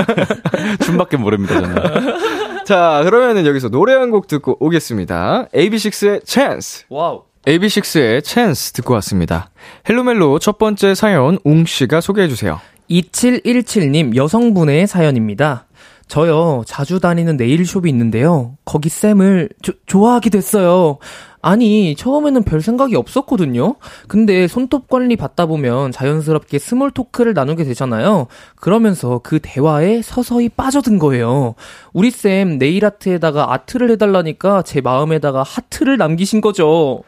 [0.82, 2.64] 춤밖에 모릅니다, 저는.
[2.64, 5.48] 자 그러면은 여기서 노래 한 곡 듣고 오겠습니다.
[5.54, 6.84] AB6IX의 Chance.
[6.88, 7.24] Wow.
[7.46, 9.50] AB6IX의 Chance 듣고 왔습니다.
[9.86, 12.58] 헬로멜로 첫 번째 사연 웅 씨가 소개해 주세요.
[12.90, 15.66] 2717님 여성분의 사연입니다.
[16.06, 18.56] 저요, 자주 다니는 네일숍이 있는데요.
[18.64, 20.96] 거기 쌤을 조- 좋아하게 됐어요.
[21.42, 23.76] 아니, 처음에는 별 생각이 없었거든요.
[24.08, 28.26] 근데 손톱 관리 받다 보면 자연스럽게 small talk를 나누게 되잖아요.
[28.56, 31.54] 그러면서 그 대화에 서서히 빠져든 거예요.
[31.92, 37.02] 우리 쌤 네일 아트에다가 아트를 해달라니까 제 마음에다가 하트를 남기신 거죠.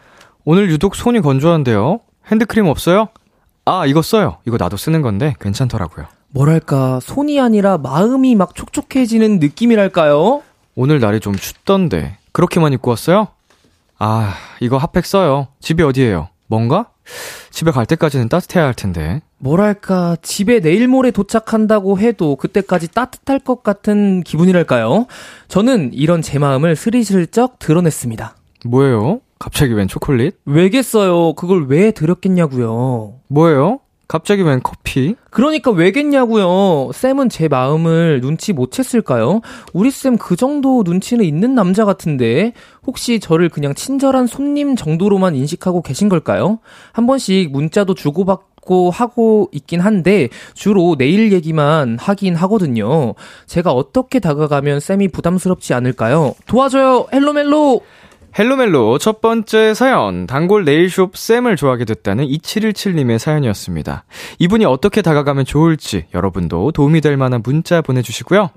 [0.44, 2.00] 오늘 유독 손이 건조한데요.
[2.30, 3.08] 핸드크림 없어요?
[3.70, 4.38] 아 이거 써요.
[4.48, 6.06] 이거 나도 쓰는 건데 괜찮더라고요.
[6.30, 10.42] 뭐랄까, 손이 아니라 마음이 막 촉촉해지는 느낌이랄까요?
[10.74, 13.28] 오늘 날이 좀 춥던데 그렇게만 입고 왔어요?
[13.96, 15.46] 아 이거 핫팩 써요.
[15.61, 16.30] 집이 어디예요?
[16.48, 16.87] 뭔가?
[17.50, 19.20] 집에 갈 때까지는 따뜻해야 할 텐데.
[19.38, 25.06] 뭐랄까, 집에 내일 모레 도착한다고 해도 그때까지 따뜻할 것 같은 기분이랄까요?
[25.46, 28.35] 저는 이런 제 마음을 스리슬쩍 드러냈습니다.
[28.66, 29.20] 뭐예요?
[29.40, 30.37] 갑자기 웬 초콜릿?
[30.44, 31.33] 왜겠어요?
[31.33, 33.14] 그걸 왜 드렸겠냐고요?
[33.29, 33.81] 뭐예요?
[34.07, 35.14] 갑자기 웬 커피?
[35.31, 36.92] 그러니까 왜겠냐고요?
[36.92, 39.40] 쌤은 제 마음을 눈치 못 챘을까요?
[39.72, 42.53] 우리 쌤 그 정도 눈치는 있는 남자 같은데
[42.87, 46.59] 혹시 저를 그냥 친절한 손님 정도로만 인식하고 계신 걸까요?
[46.92, 53.14] 한 번씩 문자도 주고받고 하고 있긴 한데 주로 내일 얘기만 하긴 하거든요.
[53.46, 56.35] 제가 어떻게 다가가면 쌤이 부담스럽지 않을까요?
[56.46, 57.81] 도와줘요, 헬로멜로.
[58.38, 64.04] 헬로멜로 첫 번째 사연, 단골 네일숍 쌤을 좋아하게 됐다는 2717님의 사연이었습니다.
[64.38, 68.50] 이분이 어떻게 다가가면 좋을지 여러분도 도움이 될 만한 문자 보내주시고요.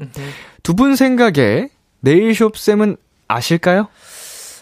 [0.64, 1.70] 두 분 생각에
[2.02, 3.88] 네일숍 쌤은 아실까요?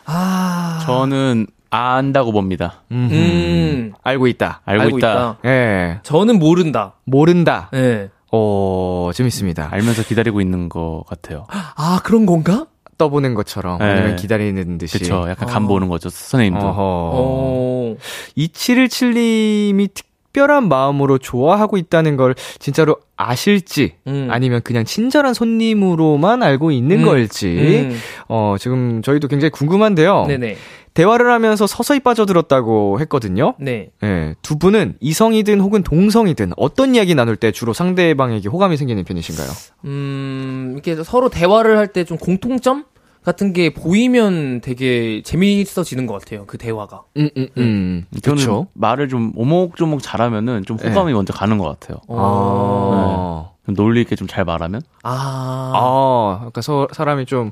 [0.06, 0.80] 아.
[0.86, 2.82] 저는 안다고 봅니다.
[2.92, 3.94] 음.
[4.04, 4.62] 알고 있다.
[4.66, 5.38] 알고, 알고 있다.
[5.42, 5.50] 있다.
[5.50, 6.00] 예.
[6.04, 6.94] 저는 모른다.
[7.06, 7.70] 모른다.
[7.74, 8.10] 예.
[8.32, 9.70] 어, 재밌습니다.
[9.72, 11.48] 알면서 기다리고 있는 것 같아요.
[11.50, 12.66] 아, 그런 건가?
[13.02, 13.86] 떠보는 것처럼 네.
[13.86, 15.00] 아니면 기다리는 듯이.
[15.00, 15.26] 그쵸.
[15.28, 16.68] 약간 간 보는 거죠, 선생님도.
[16.68, 16.76] 어허.
[16.78, 17.96] 어.
[18.38, 24.28] 2717님이 특별한 마음으로 좋아하고 있다는 걸 진짜로 아실지 음.
[24.30, 27.06] 아니면 그냥 친절한 손님으로만 알고 있는 음.
[27.06, 27.98] 걸지 음.
[28.28, 30.26] 어 지금 저희도 굉장히 궁금한데요.
[30.28, 30.58] 네네.
[30.94, 33.54] 대화를 하면서 서서히 빠져들었다고 했거든요.
[33.60, 33.90] 네.
[34.04, 39.48] 예, 두 분은 이성이든 혹은 동성이든 어떤 이야기 나눌 때 주로 상대방에게 호감이 생기는 편이신가요?
[39.86, 42.86] 음, 이렇게 서로 대화를 할 때 좀 공통점
[43.24, 46.46] 같은 게 보이면 되게 재미있어지는 것 같아요.
[46.48, 47.04] 그 대화가.
[47.18, 48.06] 음, 음, 음.
[48.24, 48.68] 저는 그쵸?
[48.74, 52.00] 말을 좀 오목조목 잘하면은 좀 호감이 먼저 가는 것 같아요.
[52.10, 53.50] 아.
[53.66, 54.82] 좀 논리 있게 좀 잘 말하면.
[55.04, 55.72] 아.
[55.76, 57.52] 아, 그러니까 서, 사람이 좀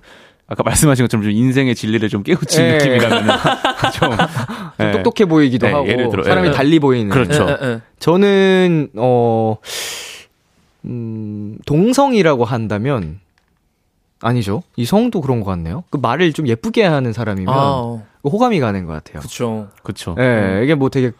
[0.50, 2.72] 아까 말씀하신 것처럼 좀 인생의 진리를 좀 깨우친 예.
[2.74, 3.28] 느낌이라면
[3.94, 4.12] 좀,
[4.80, 4.92] 예.
[4.92, 6.52] 똑똑해 보이기도 네, 하고 예를 들어, 사람이 예.
[6.52, 7.48] 달리 보이는 그렇죠.
[8.00, 9.58] 저는 어
[10.86, 13.20] 음, 동성이라고 한다면
[14.22, 14.64] 아니죠.
[14.76, 15.84] 이성도 그런 것 같네요.
[15.92, 18.04] 그 말을 좀 예쁘게 하는 사람이면 아, 어.
[18.24, 19.22] 호감이 가는 것 같아요.
[19.22, 19.68] 그쵸.
[19.84, 20.16] 그쵸.
[20.20, 21.12] 예, 이게 뭐 되게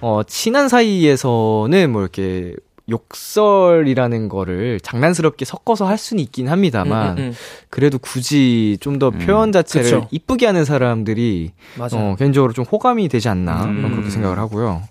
[0.00, 2.54] 어 친한 사이에서는 뭐 이렇게
[2.90, 7.32] 욕설이라는 거를 장난스럽게 섞어서 할 수는 있긴 합니다만 음, 음, 음.
[7.70, 10.08] 그래도 굳이 좀더 음, 표현 자체를 그쵸.
[10.10, 12.12] 이쁘게 하는 사람들이 맞아요.
[12.12, 13.90] 어, 개인적으로 좀 호감이 되지 않나 음.
[13.90, 14.82] 그렇게 생각을 하고요.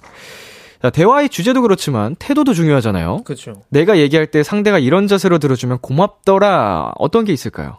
[0.82, 3.24] 자, 대화의 주제도 그렇지만 태도도 중요하잖아요.
[3.26, 3.62] 그쵸.
[3.68, 6.94] 내가 얘기할 때 상대가 이런 자세로 들어주면 고맙더라.
[6.98, 7.78] 어떤 게 있을까요?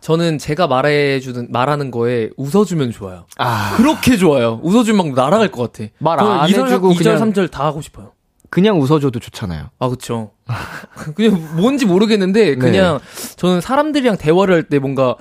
[0.00, 3.26] 저는 제가 말해주는, 말하는 거에 웃어주면 좋아요.
[3.38, 4.60] 아, 그렇게 좋아요.
[4.62, 5.90] 웃어주면 막 날아갈 것 같아.
[5.98, 8.12] 말안 2절, 해주고 2절, 그냥- 3절 다 하고 싶어요.
[8.50, 9.70] 그냥 웃어줘도 좋잖아요.
[9.78, 10.30] 아, 그쵸.
[11.14, 12.98] 그냥 뭔지 모르겠는데, 그냥
[13.36, 15.16] 저는 사람들이랑 대화를 할 때 뭔가,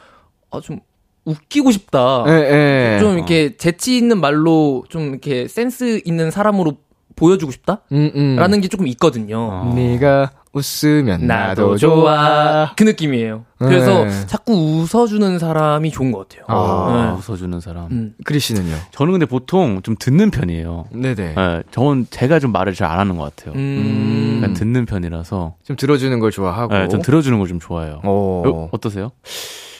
[0.51, 0.79] 아, 좀
[1.25, 2.23] 웃기고 싶다.
[2.27, 2.99] 예, 예.
[3.01, 6.77] 좀 이렇게 재치 있는 말로 좀 이렇게 센스 있는 사람으로
[7.17, 7.81] 보여주고 싶다?
[7.91, 8.35] 음, 음.
[8.37, 9.37] 라는 게 조금 있거든요.
[9.51, 9.73] 어.
[9.75, 11.95] 네가 웃으면 나도, 나도 좋아.
[11.95, 12.71] 좋아.
[12.77, 13.43] 그 느낌이에요.
[13.59, 14.25] 그래서 네.
[14.27, 16.45] 자꾸 웃어주는 사람이 좋은 것 같아요.
[16.47, 16.53] 아.
[16.55, 17.87] 어, 웃어주는 사람.
[17.91, 18.13] 음.
[18.23, 18.75] 크리 씨는요?
[18.91, 20.85] 저는 근데 보통 좀 듣는 편이에요.
[20.91, 21.35] 네네.
[21.37, 23.53] 예, 저는 제가 좀 말을 잘 안 하는 것 같아요.
[23.55, 24.39] 음.
[24.41, 26.75] 약간 듣는 편이라서 좀 들어주는 걸 좋아하고.
[26.75, 27.99] 예, 좀 들어주는 걸 좀 좋아해요.
[28.03, 28.43] 어.
[28.45, 29.11] 어, 어떠세요?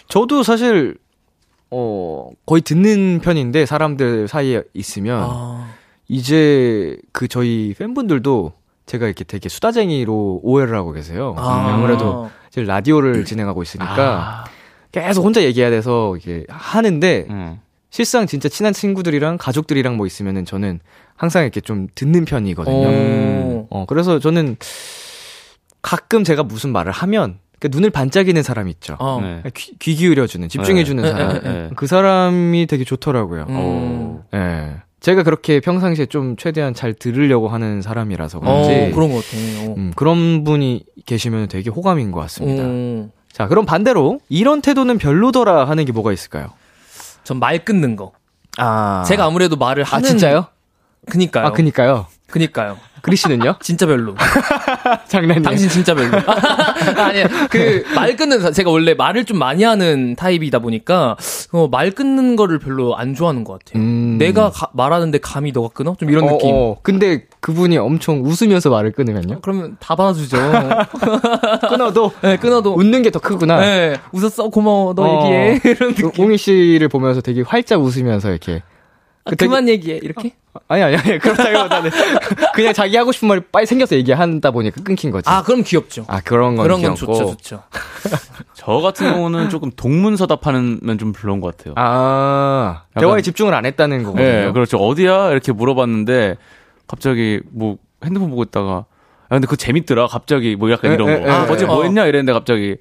[0.09, 0.97] 저도 사실,
[1.71, 5.66] 어, 거의 듣는 편인데, 사람들 사이에 있으면, 아.
[6.07, 8.53] 이제 그 저희 팬분들도
[8.85, 11.35] 제가 이렇게 되게 수다쟁이로 오해를 하고 계세요.
[11.37, 11.73] 아.
[11.73, 14.45] 아무래도 이제 라디오를 진행하고 있으니까
[14.91, 17.59] 계속 혼자 얘기해야 돼서 이게 하는데 음.
[17.89, 20.79] 실상 진짜 친한 친구들이랑 가족들이랑 뭐 있으면은 저는
[21.15, 22.75] 항상 이렇게 좀 듣는 편이거든요.
[22.75, 23.67] 어.
[23.69, 24.55] 어, 그래서 저는
[25.81, 28.95] 가끔 제가 무슨 말을 하면 그 눈을 반짝이는 사람 있죠.
[28.99, 29.19] 어.
[29.21, 29.41] 네.
[29.55, 31.11] 귀, 귀 기울여주는, 집중해주는 네.
[31.11, 31.31] 사람.
[31.31, 31.69] 에, 에, 에.
[31.75, 33.45] 그 사람이 되게 좋더라고요.
[33.49, 34.21] 음.
[34.97, 35.01] 예.
[35.01, 39.73] 제가 그렇게 평상시에 좀 최대한 잘 들으려고 하는 사람이라서 어, 그런지 그런 것 같아요.
[39.77, 42.63] 음, 그런 분이 계시면 되게 호감인 것 같습니다.
[42.63, 43.11] 음.
[43.31, 46.47] 자, 그럼 반대로 이런 태도는 별로더라 하는 게 뭐가 있을까요?
[47.23, 48.13] 전 말 끊는 거.
[48.57, 50.09] 아, 제가 아무래도 말을 아 하는.
[50.09, 50.47] 진짜요?
[51.09, 51.45] 그니까요.
[51.45, 52.07] 아, 그니까요.
[52.29, 52.77] 그니까요.
[53.01, 53.55] 그리 씨는요?
[53.61, 54.15] 진짜 별로.
[55.07, 55.41] 장난이에요.
[55.43, 56.17] 당신 진짜 별로.
[57.01, 61.15] 아니, 그, 말 끊는, 사- 제가 원래 말을 좀 많이 하는 타입이다 보니까,
[61.53, 63.81] 어, 말 끊는 거를 별로 안 좋아하는 것 같아요.
[63.81, 64.17] 음.
[64.17, 65.95] 내가 가- 말하는데 감히 너가 끊어?
[65.97, 66.49] 좀 이런 어, 느낌.
[66.53, 66.77] 어.
[66.81, 69.39] 근데 그분이 엄청 웃으면서 말을 끊으면요?
[69.41, 70.37] 그러면 다 받아주죠.
[71.69, 72.73] 끊어도 네, 끊어도.
[72.73, 73.59] 웃는 게 더 크구나.
[73.61, 75.25] 네, 웃었어, 고마워, 너 어.
[75.25, 75.61] 얘기해.
[75.75, 76.11] 이런 느낌.
[76.17, 78.63] 웅이 씨를 보면서 되게 활짝 웃으면서 이렇게
[79.27, 80.33] 아, 그 되게- 그만 얘기해, 이렇게?
[80.67, 81.91] 아니 아니 아니 그렇다기보다는
[82.55, 85.29] 그냥 자기 하고 싶은 말이 빨리 생겨서 얘기한다 보니까 끊긴 거지.
[85.29, 86.05] 아, 그럼 귀엽죠.
[86.07, 87.13] 아, 그런 건 그런 건 귀엽고.
[87.13, 87.63] 좋죠, 좋죠.
[88.55, 91.73] 저 같은 경우는 조금 동문서답하는 좀 별로인 것 같아요.
[91.77, 94.25] 아, 약간- 대화에 집중을 안 했다는 거거든요.
[94.25, 94.77] 네, 그렇죠.
[94.77, 95.31] 어디야?
[95.31, 96.37] 이렇게 물어봤는데
[96.87, 98.85] 갑자기 뭐 핸드폰 보고 있다가 야,
[99.29, 100.07] 근데 그거 재밌더라.
[100.07, 101.27] 갑자기 뭐 약간 에, 이런 에, 거.
[101.27, 101.67] 에, 아, 어제 에.
[101.67, 101.83] 뭐 어.
[101.83, 102.05] 했냐?
[102.05, 102.77] 이랬는데 갑자기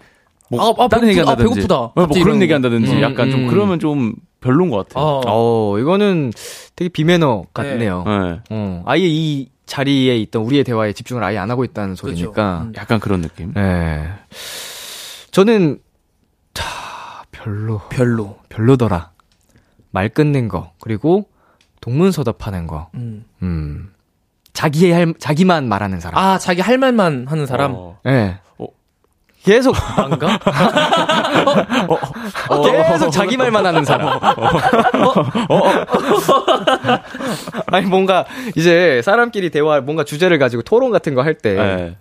[0.48, 1.08] 뭐 아, 아, 다른 배고프다.
[1.08, 1.54] 얘기 아, 한다든지.
[1.54, 1.74] 배고프다.
[1.76, 2.54] 어, 뭐 그런 이런 얘기 거.
[2.54, 3.30] 한다든지 음, 약간 음.
[3.32, 5.04] 좀 그러면 좀 별로인 것 같아요.
[5.04, 5.22] 어.
[5.26, 6.32] 어, 이거는
[6.74, 8.04] 되게 비매너 같네요.
[8.06, 8.40] 네.
[8.50, 12.62] 어, 아예 이 자리에 있던 우리의 대화에 집중을 아예 안 하고 있다는 소리니까.
[12.62, 12.72] 음.
[12.76, 13.52] 약간 그런 느낌.
[13.54, 14.08] 네.
[15.32, 15.80] 저는,
[16.54, 16.64] 자,
[17.32, 18.38] 별로, 별로.
[18.48, 19.10] 별로더라.
[19.90, 21.28] 말 끊는 거, 그리고
[21.80, 23.24] 동문서답하는 거, 음.
[23.42, 23.92] 음.
[24.52, 26.18] 자기의 할, 자기만 말하는 사람.
[26.22, 27.72] 아, 자기 할 말만 하는 사람.
[27.74, 27.98] 어.
[28.06, 28.38] 예.
[29.48, 29.52] 어.
[29.52, 30.38] 계속, 안가?
[32.90, 34.18] 계속 자기 말만 하는 사람.
[37.66, 38.24] 아니, 뭔가,
[38.56, 41.96] 이제, 사람끼리 대화, 뭔가 주제를 가지고 토론 같은 거 할 때, 네.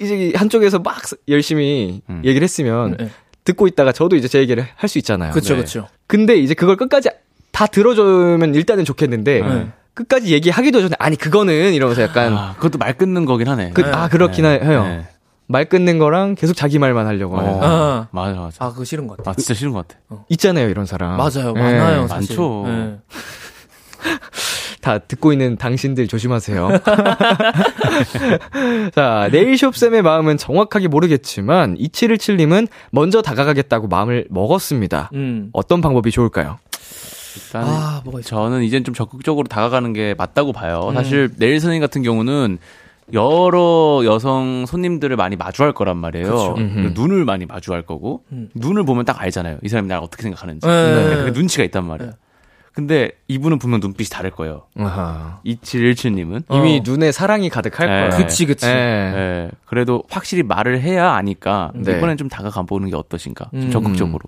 [0.00, 2.22] 이제 한쪽에서 막 열심히 음.
[2.24, 3.10] 얘기를 했으면, 네.
[3.44, 5.32] 듣고 있다가 저도 이제 제 얘기를 할 수 있잖아요.
[5.32, 5.60] 그쵸, 네.
[5.62, 5.88] 그쵸.
[6.06, 7.08] 근데 이제 그걸 끝까지
[7.50, 9.66] 다 들어주면 일단은 좋겠는데 네.
[9.94, 13.70] 끝까지 얘기하기도 전에 아니 그거는 이러면서 약간 아, 그것도 말 끊는 거긴 하네.
[13.74, 14.60] 그, 아 그렇긴 네.
[14.62, 15.02] 해요.
[15.48, 15.52] 네.
[15.52, 18.08] 말 끊는 거랑 계속 자기 말만 하려고 하는 어, 아.
[18.10, 18.64] 맞아, 맞아.
[18.64, 19.30] 아, 그거 싫은 것 같아.
[19.30, 19.98] 아, 진짜 싫은 것 같아.
[20.28, 21.16] 있잖아요 이런 사람.
[21.16, 21.60] 맞아요, 예.
[21.60, 22.36] 많아요, 사실.
[22.36, 22.64] 많죠.
[22.68, 22.98] 예.
[24.80, 26.68] 다 듣고 있는 당신들 조심하세요.
[28.94, 35.10] 자, 네일숍쌤의 마음은 정확하게 모르겠지만, 2717님은 먼저 다가가겠다고 마음을 먹었습니다.
[35.14, 35.50] 음.
[35.52, 36.58] 어떤 방법이 좋을까요?
[37.36, 38.02] 일단 아.
[38.24, 40.86] 저는 이젠 좀 적극적으로 다가가는 게 맞다고 봐요.
[40.88, 40.94] 음.
[40.94, 42.58] 사실 네일 선생님 같은 경우는
[43.12, 46.54] 여러 여성 손님들을 많이 마주할 거란 말이에요.
[46.58, 46.92] 음흠.
[46.94, 48.48] 눈을 많이 마주할 거고 음.
[48.54, 49.58] 눈을 보면 딱 알잖아요.
[49.62, 50.66] 이 사람이 나를 어떻게 생각하는지.
[50.66, 51.24] 네.
[51.24, 52.10] 그 눈치가 있단 말이에요.
[52.12, 52.16] 네.
[52.72, 54.66] 근데 이분은 분명 눈빛이 다를 거예요.
[54.78, 55.40] 아하.
[55.44, 56.44] 2717님은.
[56.50, 56.82] 이미 어.
[56.84, 58.08] 눈에 사랑이 가득할 네.
[58.08, 58.24] 거예요.
[58.24, 58.66] 그치, 그치.
[58.66, 58.70] 예.
[58.70, 59.50] 예.
[59.64, 61.96] 그래도 확실히 말을 해야 아니까 네.
[61.96, 63.50] 이번엔 좀 다가가 보는 게 어떠신가.
[63.50, 63.70] 좀 음.
[63.70, 64.20] 적극적으로.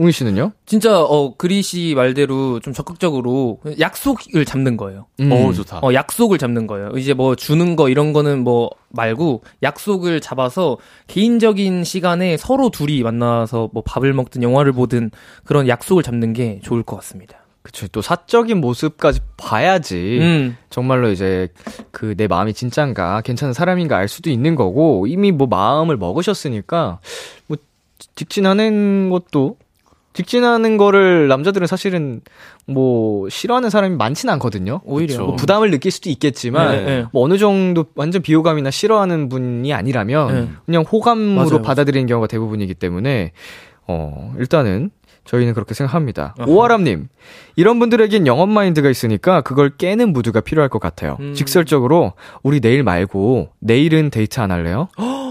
[0.00, 0.52] 웅이 씨는요?
[0.64, 5.06] 진짜, 어, 그리 씨 말대로 좀 적극적으로 약속을 잡는 거예요.
[5.20, 5.30] 음.
[5.30, 5.80] 어, 좋다.
[5.82, 6.90] 어, 약속을 잡는 거예요.
[6.96, 13.68] 이제 뭐 주는 거 이런 거는 뭐 말고 약속을 잡아서 개인적인 시간에 서로 둘이 만나서
[13.72, 15.10] 뭐 밥을 먹든 영화를 보든
[15.44, 17.36] 그런 약속을 잡는 게 좋을 것 같습니다.
[17.62, 17.86] 그쵸.
[17.88, 20.18] 또 사적인 모습까지 봐야지.
[20.22, 20.56] 음.
[20.70, 21.48] 정말로 이제
[21.90, 27.00] 그 내 마음이 진짠가 괜찮은 사람인가 알 수도 있는 거고 이미 뭐 마음을 먹으셨으니까
[27.48, 27.58] 뭐
[28.14, 29.56] 직진하는 것도
[30.12, 32.20] 직진하는 거를 남자들은 사실은
[32.66, 34.80] 뭐 싫어하는 사람이 많지는 않거든요.
[34.84, 35.18] 오히려.
[35.24, 37.04] 뭐 부담을 느낄 수도 있겠지만 네, 네.
[37.12, 40.48] 뭐 어느 정도 완전 비호감이나 싫어하는 분이 아니라면 네.
[40.66, 41.62] 그냥 호감으로 맞아요.
[41.62, 43.32] 받아들이는 경우가 대부분이기 때문에
[43.86, 44.90] 어 일단은
[45.30, 46.34] 저희는 그렇게 생각합니다.
[46.38, 46.50] 아하.
[46.50, 47.06] 오아람님
[47.54, 51.18] 이런 분들에겐 영업 마인드가 있으니까 그걸 깨는 무드가 필요할 것 같아요.
[51.20, 51.34] 음.
[51.34, 54.88] 직설적으로 우리 내일 말고 내일은 데이트 안 할래요?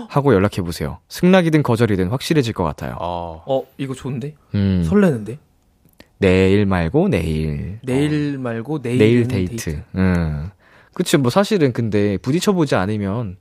[0.08, 1.00] 하고 연락해 보세요.
[1.10, 2.96] 승낙이든 거절이든 확실해질 것 같아요.
[3.02, 3.44] 어.
[3.46, 4.36] 어, 이거 좋은데?
[4.56, 5.38] 음, 설레는데?
[6.18, 7.80] 내일 말고 내일.
[7.84, 9.84] 내일 말고 내일 내일 데이트.
[9.96, 10.50] 음.
[10.94, 13.36] 그치, 뭐 사실은 근데 부딪혀 보지 않으면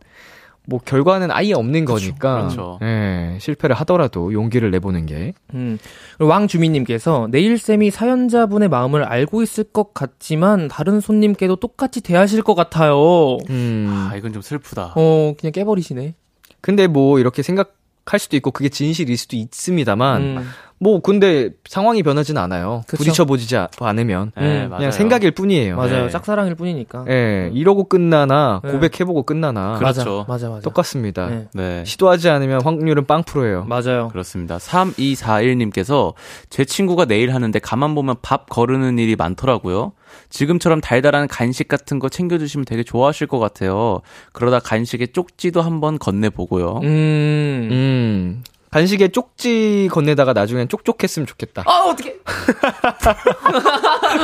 [0.68, 2.42] 뭐 결과는 아예 없는 거니까.
[2.42, 2.78] 그렇죠.
[2.83, 5.33] 예, 실패를 하더라도 용기를 내보는 게.
[5.54, 5.78] 음.
[6.18, 13.38] 왕주민님께서 내일 쌤이 사연자분의 마음을 알고 있을 것 같지만 다른 손님께도 똑같이 대하실 것 같아요.
[13.48, 13.87] 음.
[13.88, 14.92] 아, 이건 좀 슬프다.
[14.94, 16.14] 어, 그냥 깨버리시네.
[16.61, 20.48] 근데 뭐 이렇게 생각할 수도 있고 그게 진실일 수도 있습니다만 음.
[20.80, 22.82] 뭐 근데 상황이 변하지는 않아요.
[22.86, 22.98] 그쵸.
[22.98, 24.32] 부딪혀보지 않으면.
[24.36, 24.78] 네, 음, 맞아요.
[24.78, 25.76] 그냥 생각일 뿐이에요.
[25.76, 26.04] 맞아요.
[26.04, 26.08] 네.
[26.08, 27.04] 짝사랑일 뿐이니까.
[27.08, 28.70] 예, 이러고 끝나나 네.
[28.70, 30.24] 고백해보고 끝나나 그렇죠.
[30.28, 30.60] 맞아, 맞아, 맞아.
[30.62, 31.26] 똑같습니다.
[31.28, 31.48] 네.
[31.52, 31.84] 네.
[31.84, 33.64] 시도하지 않으면 확률은 빵 프로예요.
[33.64, 34.08] 맞아요.
[34.08, 34.58] 그렇습니다.
[34.58, 36.14] 3241님께서
[36.50, 39.92] 제 친구가 내일 하는데 가만 보면 밥 거르는 일이 많더라고요.
[40.30, 44.00] 지금처럼 달달한 간식 같은 거 챙겨주시면 되게 좋아하실 것 같아요.
[44.32, 46.80] 그러다 간식에 쪽지도 한번 건네보고요.
[46.84, 47.68] 음.
[47.70, 48.42] 음.
[48.70, 51.62] 간식에 쪽지 건네다가 나중엔 쪽쪽했으면 좋겠다.
[51.66, 52.14] 아, 어떡해.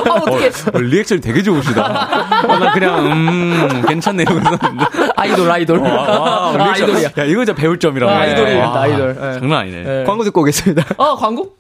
[0.07, 0.51] 아, 어떡해.
[0.75, 2.45] 어, 리액션이 되게 좋으시다.
[2.47, 4.23] 어, 나 그냥, 음, 괜찮네.
[4.25, 4.85] 이러고 있었는데.
[5.17, 5.79] 아이돌, 아이돌.
[5.79, 6.91] 와, 와, 아, 리액션.
[6.91, 7.11] 아이돌이야.
[7.19, 8.13] 야, 이거 진짜 배울 점이라고.
[8.13, 9.17] 아, 아이돌이야, 와, 아이돌.
[9.19, 9.33] 예.
[9.41, 9.83] 장난 아니네.
[9.83, 10.05] 네.
[10.05, 10.85] 광고 듣고 오겠습니다.
[10.99, 11.55] 아, 광고?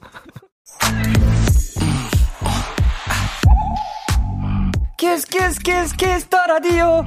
[4.98, 7.04] 키스 키스 키스 키스 더 라디오.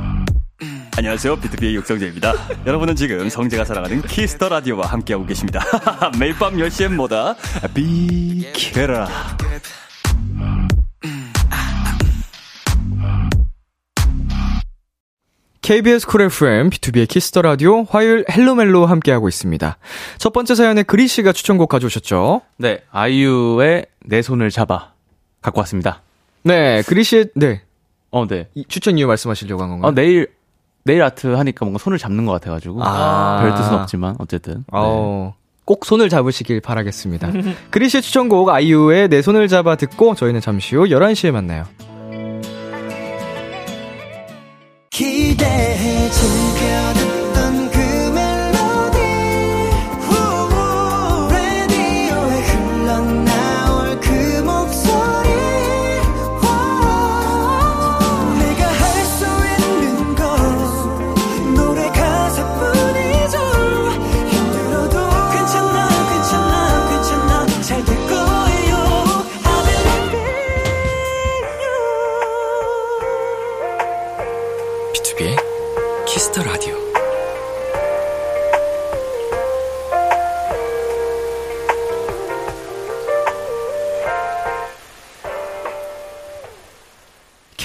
[0.98, 1.36] 안녕하세요.
[1.36, 2.34] 비투비의 육성재입니다.
[2.66, 5.62] 여러분은 지금 성재가 사랑하는 키스 더 라디오와 함께하고 계십니다.
[6.20, 7.36] 매일 밤 10시엔 뭐다?
[7.76, 9.08] 비케라.
[15.62, 19.78] KBS 쿨 FM, 비투비의 키스 더 라디오, 화요일 헬로멜로 함께하고 있습니다.
[20.18, 22.42] 첫 번째 사연에 그리 씨가 추천곡 가져오셨죠?
[22.58, 24.94] 네, 아이유의 내 손을 잡아.
[25.44, 26.02] 갖고 왔습니다.
[26.42, 27.62] 네, 그리 씨의, 네.
[28.10, 28.48] 어, 네.
[28.56, 29.90] 이 추천 이유 말씀하시려고 한 건가요?
[29.90, 30.37] 어, 내일,
[30.88, 32.84] 네일 아트 하니까 뭔가 손을 잡는 것 같아가지고.
[32.84, 33.40] 아.
[33.42, 34.56] 별 뜻은 없지만, 어쨌든.
[34.56, 34.64] 네.
[34.72, 37.30] 어, 꼭 손을 잡으시길 바라겠습니다.
[37.70, 41.66] 그리 씨의 추천곡 아이유의 내 손을 잡아 듣고 저희는 잠시 후 11시에 만나요.
[44.90, 46.10] 기대해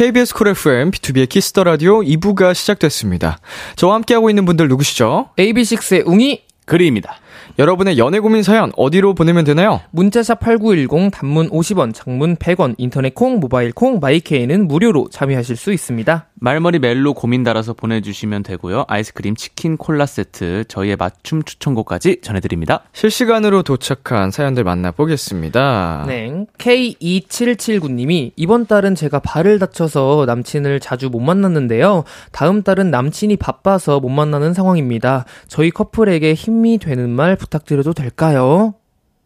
[0.02, 3.38] KBS 쿨 FM, B2B의 키스터 라디오 2부가 시작됐습니다.
[3.76, 5.28] 저와 함께하고 있는 분들 누구시죠?
[5.38, 7.20] AB6IX의 웅이 그리입니다.
[7.58, 9.80] 여러분의 연애 고민 사연 어디로 보내면 되나요?
[9.90, 15.72] 문자샵 8910 단문 50원, 장문 100원, 인터넷 콩, 모바일 콩, my K는 무료로 참여하실 수
[15.72, 16.26] 있습니다.
[16.34, 18.84] 말머리 멜로 고민 달아서 보내주시면 되고요.
[18.88, 22.82] 아이스크림, 치킨, 콜라 세트, 저희의 맞춤 추천곡까지 전해드립니다.
[22.92, 26.04] 실시간으로 도착한 사연들 만나보겠습니다.
[26.08, 26.44] 네.
[26.58, 32.02] K2779님이 이번 달은 제가 발을 다쳐서 남친을 자주 못 만났는데요.
[32.32, 35.24] 다음 달은 남친이 바빠서 못 만나는 상황입니다.
[35.46, 38.74] 저희 커플에게 힘이 되는 말 부탁드려도 될까요?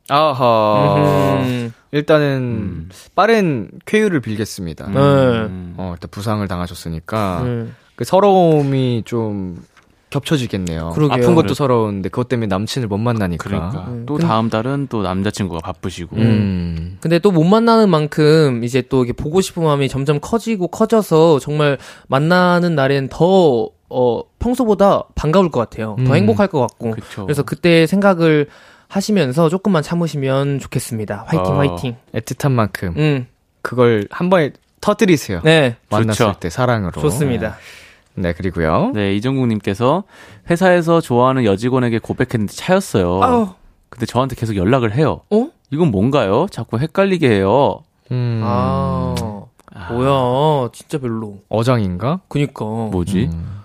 [0.08, 1.42] 아하.
[1.44, 1.72] 음.
[1.92, 2.88] 일단은 음.
[3.14, 4.86] 빠른 쾌유를 빌겠습니다.
[4.88, 4.94] 네.
[4.98, 7.74] 어, 일단 부상을 당하셨으니까 음.
[7.96, 9.62] 그 서러움이 좀
[10.10, 10.90] 겹쳐지겠네요.
[10.90, 11.14] 그러게요.
[11.24, 13.42] 아픈 것도 서러운데 그것 때문에 남친을 못 만나니까.
[13.48, 13.86] 그러니까.
[13.88, 14.04] 음.
[14.06, 16.16] 또 근데- 다음 달은 또 남자친구가 바쁘시고.
[16.16, 16.98] 음.
[17.00, 21.78] 근데 또 못 만나는 만큼 이제 또 이게 보고 싶은 마음이 점점 커지고 커져서 정말
[22.08, 25.96] 만나는 날엔 더 어, 평소보다 반가울 것 같아요.
[26.04, 26.14] 더 음.
[26.14, 26.92] 행복할 것 같고.
[26.92, 27.24] 그쵸.
[27.24, 28.48] 그래서 그때 생각을
[28.88, 31.24] 하시면서 조금만 참으시면 좋겠습니다.
[31.26, 31.58] 화이팅, 어.
[31.58, 31.96] 화이팅.
[32.14, 33.26] 애틋한 만큼 음,
[33.62, 35.40] 그걸 한 번에 터뜨리세요.
[35.44, 36.38] 네, 만났을 좋죠.
[36.40, 36.92] 때 사랑으로.
[37.00, 37.56] 좋습니다.
[38.14, 38.92] 네, 그리고요.
[38.94, 40.04] 네, 이정국님께서
[40.48, 43.22] 회사에서 좋아하는 여직원에게 고백했는데 차였어요.
[43.22, 43.48] 아우,
[43.90, 45.20] 근데 저한테 계속 연락을 해요.
[45.30, 45.48] 어?
[45.70, 46.46] 이건 뭔가요?
[46.50, 47.80] 자꾸 헷갈리게 해요.
[48.12, 48.40] 음.
[48.44, 49.14] 아,
[49.90, 51.38] 뭐야, 진짜 별로.
[51.48, 52.20] 어장인가?
[52.28, 52.64] 그니까.
[52.64, 53.28] 뭐지?
[53.32, 53.62] 음.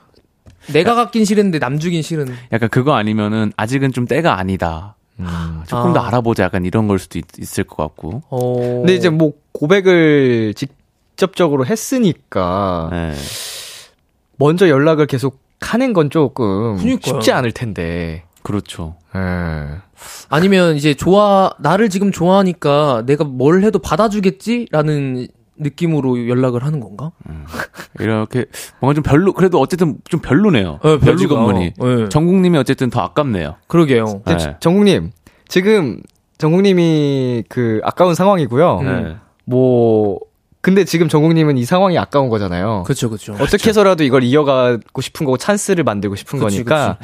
[0.74, 2.28] 내가 갖긴 싫은데 남 주긴 싫은.
[2.52, 4.96] 약간 그거 아니면은 아직은 좀 때가 아니다.
[5.20, 5.28] 음.
[5.68, 6.08] 조금 더 아.
[6.08, 6.44] 알아보자.
[6.44, 7.26] 약간 이런 걸 수도 있,
[7.60, 8.24] 을것 같고.
[8.30, 8.56] 어.
[8.80, 13.14] 근데 이제 뭐 고백을 직접적으로 했으니까 네.
[14.38, 17.00] 먼저 연락을 계속 하는 건 조금 그니까요.
[17.04, 18.24] 쉽지 않을 텐데.
[18.42, 18.96] 그렇죠.
[19.16, 19.78] 예.
[20.30, 25.28] 아니면 이제 좋아, 나를 지금 좋아하니까 내가 뭘 해도 받아주겠지라는
[25.58, 27.12] 느낌으로 연락을 하는 건가?
[28.00, 28.46] 이렇게
[28.80, 30.80] 뭔가 좀 별로 그래도 어쨌든 좀 별로네요.
[30.84, 31.12] 네, 별로가.
[31.12, 31.74] 여직원분이.
[31.78, 32.10] 네.
[32.10, 33.56] 정국님이 어쨌든 더 아깝네요.
[33.68, 34.22] 그러게요.
[34.26, 34.56] 근데 네.
[34.60, 35.12] 정국님,
[35.48, 36.02] 지금
[36.38, 38.80] 정국님이 그 아까운 상황이고요.
[38.80, 38.86] 음.
[38.86, 39.16] 네.
[39.46, 40.20] 뭐
[40.62, 42.84] 근데 지금 정국님은 이 상황이 아까운 거잖아요.
[42.86, 43.34] 그쵸, 그쵸.
[43.40, 46.98] 어떻게 해서라도 이걸 이어가고 싶은 거고 찬스를 만들고 싶은 그치, 거니까.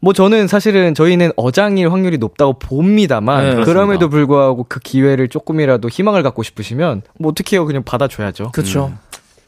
[0.00, 6.22] 뭐 저는 사실은 저희는 어장일 확률이 높다고 봅니다만 네, 그럼에도 불구하고 그 기회를 조금이라도 희망을
[6.22, 8.52] 갖고 싶으시면 뭐 어떻게 해요 그냥 받아줘야죠.
[8.52, 8.92] 그쵸.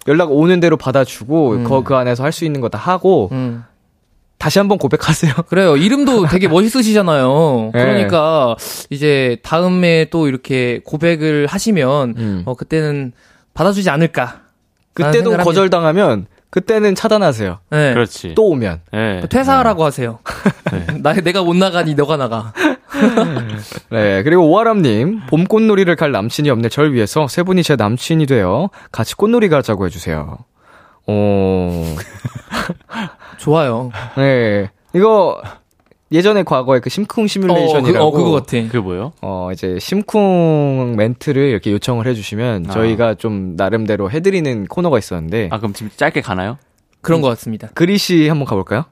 [0.08, 1.64] 연락 오는 대로 받아주고 음.
[1.64, 3.64] 거, 그 안에서 할 수 있는 거 다 하고 음.
[4.38, 5.32] 다시 한번 고백하세요.
[5.48, 5.76] 그래요.
[5.76, 7.70] 이름도 되게 멋있으시잖아요.
[7.72, 7.80] 네.
[7.80, 8.56] 그러니까
[8.90, 12.42] 이제 다음에 또 이렇게 고백을 하시면 음.
[12.44, 13.12] 어 그때는
[13.54, 14.40] 받아주지 않을까.
[14.94, 15.36] 그때도.
[15.38, 17.58] 거절당하면 그때는 차단하세요.
[17.70, 17.94] 네.
[17.94, 18.34] 그렇지.
[18.34, 18.82] 또 오면.
[18.92, 19.22] 네.
[19.30, 20.18] 퇴사하라고 하세요.
[21.00, 22.52] 나 내가 못 나가니 너가 나가.
[23.90, 28.68] 네, 그리고 오아람님, 봄 꽃놀이를 갈 남친이 없네 절 위해서 세 분이 제 남친이 되어
[28.92, 30.36] 같이 꽃놀이 가자고 해주세요.
[31.06, 31.96] 어,
[33.38, 33.90] 좋아요.
[34.18, 34.70] 네.
[34.94, 35.40] 이거,
[36.12, 38.06] 예전에 과거에 그 심쿵 어, 그, 시뮬레이션이라고.
[38.06, 38.52] 어 그거 같아.
[38.62, 39.12] 그게 뭐예요?
[39.22, 42.72] 어, 이제 심쿵 멘트를 이렇게 요청을 해 주시면 아.
[42.72, 45.48] 저희가 좀 나름대로 해 드리는 코너가 있었는데.
[45.50, 46.58] 아 그럼 지금 짧게 가나요?
[47.00, 47.68] 그런 것 같습니다.
[47.74, 48.84] 그리씨 한번 가 볼까요?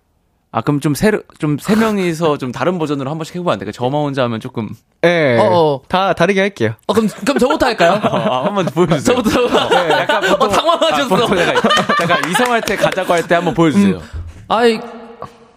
[0.52, 3.70] 아 그럼 좀 세, 좀세 명이서 좀 다른 버전으로 한 번씩 해보면 안 될까요?
[3.70, 4.68] 저만 혼자 하면 조금
[5.04, 5.36] 예.
[5.38, 5.82] 어, 어.
[5.86, 6.72] 다 다르게 할게요.
[6.88, 8.00] 어, 그럼 그럼 저부터 할까요?
[8.02, 9.14] 아, 한번 보여주세요.
[9.22, 9.90] 저부터 저부터.
[9.90, 11.08] 약간 어, 당황하셨어.
[11.08, 11.54] 보통 약간,
[12.02, 14.00] 약간 이성할 때 가자고 할 때 한번 보여주세요.
[14.48, 14.80] 아이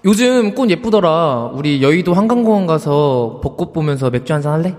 [0.06, 1.51] 요즘 꽃 예쁘더라.
[1.54, 4.76] 우리 여의도 한강공원 가서 벚꽃 보면서 맥주 한잔 할래?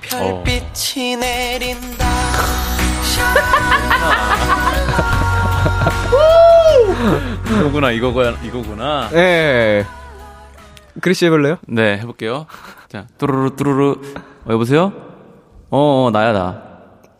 [0.00, 2.06] 별빛이 내린다
[7.58, 9.10] 이거구나 이거구나 이거구나.
[9.14, 9.84] 예.
[11.00, 11.56] 그리씨 해볼래요?
[11.66, 12.46] 네 해볼게요.
[12.88, 14.00] 자 뚜루루 뚜루루
[14.46, 14.92] 어, 여보세요?
[15.70, 16.62] 어, 어 나야 나.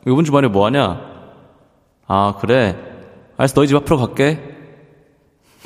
[0.07, 1.01] 이번 주말에 뭐 하냐?
[2.07, 2.77] 아 그래.
[3.37, 4.48] 알았어 너희 집 앞으로 갈게.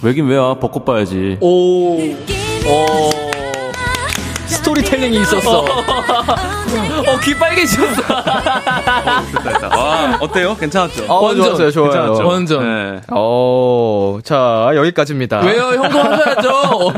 [0.03, 1.39] 왜긴 왜야 벚꽃 봐야지.
[1.41, 1.99] 오.
[4.47, 5.61] 스토리텔링이 있었어.
[5.61, 5.67] 어,
[7.25, 8.03] 귀 빨개지셨어.
[9.71, 10.55] 아 어때요?
[10.57, 11.05] 괜찮았죠?
[11.09, 11.47] 어, 완전.
[11.47, 11.91] 좋았어요, 좋아요.
[11.91, 12.27] 괜찮았죠?
[12.29, 12.95] 완전.
[12.95, 13.01] 네.
[13.11, 15.41] 어, 자, 여기까지입니다.
[15.41, 15.63] 왜요?
[15.83, 16.93] 형도 하셔야죠.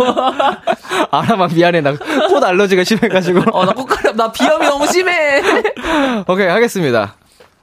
[1.11, 1.81] 아라마 미안해.
[1.81, 1.93] 나
[2.29, 3.43] 꽃 알러지가 심해가지고.
[3.53, 5.41] 어, 나 꽃가람, 나 비염이 너무 심해.
[6.27, 7.15] 오케이, 하겠습니다.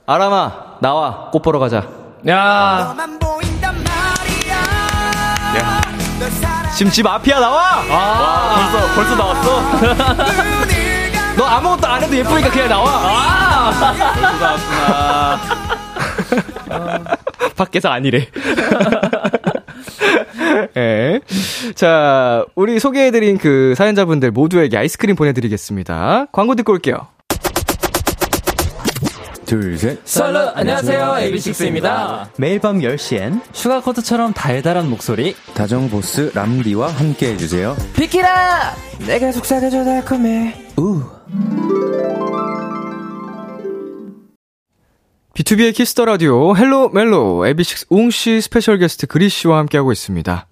[0.06, 1.30] 아라마, 나와.
[1.32, 1.84] 꽃 보러 가자.
[2.30, 2.96] 야,
[6.22, 7.84] 널 사랑 지금 집 앞이야, 나와!
[7.90, 9.62] 와 벌써 벌써 나왔어?
[11.36, 13.72] 너 아무것도 안 해도 예쁘니까 그냥 나와!
[14.40, 15.40] 나왔구나.
[17.58, 18.28] 밖에서 아니래.
[20.78, 21.20] 예.
[21.76, 26.28] 자, 우리 소개해드린 그 사연자분들 모두에게 아이스크림 보내드리겠습니다.
[26.32, 27.08] 광고 듣고 올게요.
[29.52, 30.00] 둘, 셋.
[30.06, 32.30] 썰러 안녕하세요 AB6IX입니다.
[32.38, 37.76] 매일 밤 10시엔 슈가코드처럼 달달한 목소리 다정보스 람디와 함께 해주세요.
[37.94, 38.74] 비키라
[39.06, 40.56] 내가 속삭여줘 달콤해.
[40.78, 41.04] 우.
[45.34, 50.48] B2B의 키스터 라디오 헬로 멜로 AB6 웅씨 스페셜 게스트 그리 씨와 함께하고 있습니다.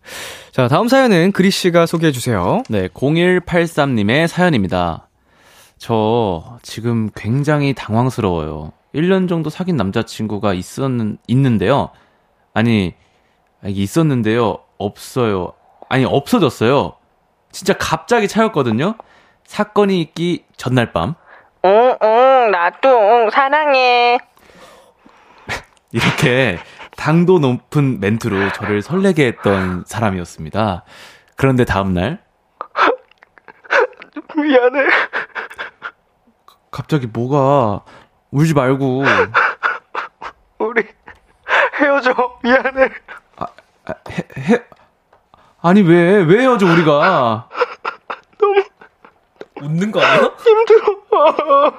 [0.52, 2.64] 자, 다음 사연은 그리 씨가 소개해 주세요.
[2.68, 5.08] 네, 0183님의 사연입니다.
[5.78, 8.74] 저 지금 굉장히 당황스러워요.
[8.94, 11.90] 1년 정도 사귄 남자친구가 있었는, 있는데요.
[12.54, 12.96] 아니,
[13.66, 14.60] 이게 있었는데요.
[14.78, 15.54] 없어요.
[15.90, 16.96] 아니, 없어졌어요.
[17.52, 18.96] 진짜 갑자기 차였거든요.
[19.46, 21.16] 사건이 있기 전날 밤.
[21.66, 24.20] 응, 응, 나도 응, 사랑해.
[25.92, 26.58] 이렇게
[26.96, 30.84] 당도 높은 멘트로 저를 설레게 했던 사람이었습니다.
[31.36, 32.22] 그런데 다음날.
[34.36, 34.88] 미안해.
[36.72, 37.84] 갑자기 뭐가,
[38.32, 39.04] 울지 말고.
[40.60, 40.84] 우리
[41.80, 42.14] 헤어져.
[42.44, 42.90] 미안해.
[43.38, 43.46] 아,
[44.10, 44.62] 해, 해,
[45.62, 47.50] 아니, 왜, 왜 헤어져, 우리가?
[49.62, 50.32] 웃는 거 아니야?
[50.40, 50.86] 힘들어.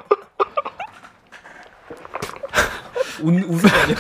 [3.23, 3.97] 웃, 웃은 거 아니야?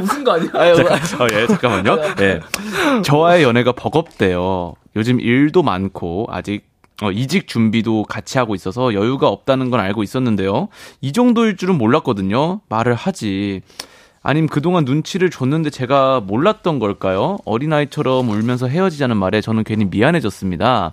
[0.00, 0.50] 웃은 거 아니야?
[0.54, 1.98] 어, 예, 잠깐만요.
[2.20, 2.40] 예.
[3.02, 4.74] 저와의 연애가 버겁대요.
[4.94, 10.68] 요즘 일도 많고, 아직, 어, 이직 준비도 같이 하고 있어서 여유가 없다는 건 알고 있었는데요.
[11.00, 12.60] 이 정도일 줄은 몰랐거든요.
[12.68, 13.62] 말을 하지.
[14.22, 17.38] 아님 그동안 눈치를 줬는데 제가 몰랐던 걸까요?
[17.44, 20.92] 어린아이처럼 울면서 헤어지자는 말에 저는 괜히 미안해졌습니다.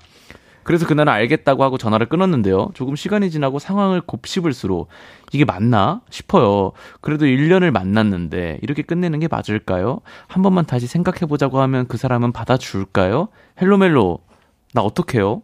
[0.64, 2.70] 그래서 그날은 알겠다고 하고 전화를 끊었는데요.
[2.74, 4.88] 조금 시간이 지나고 상황을 곱씹을수록
[5.32, 6.74] 이게 맞나 싶어요.
[7.02, 10.02] 그래도 1년을 만났는데 이렇게 끝내는 게 맞을까요?
[10.28, 13.30] 한 번만 다시 생각해보자고 하면 그 사람은 받아줄까요?
[13.62, 14.20] 헬로멜로,
[14.74, 15.42] 나 어떡해요?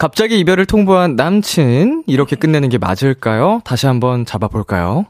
[0.00, 3.60] 갑자기 이별을 통보한 남친, 이렇게 끝내는 게 맞을까요?
[3.66, 5.04] 다시 한번 잡아볼까요?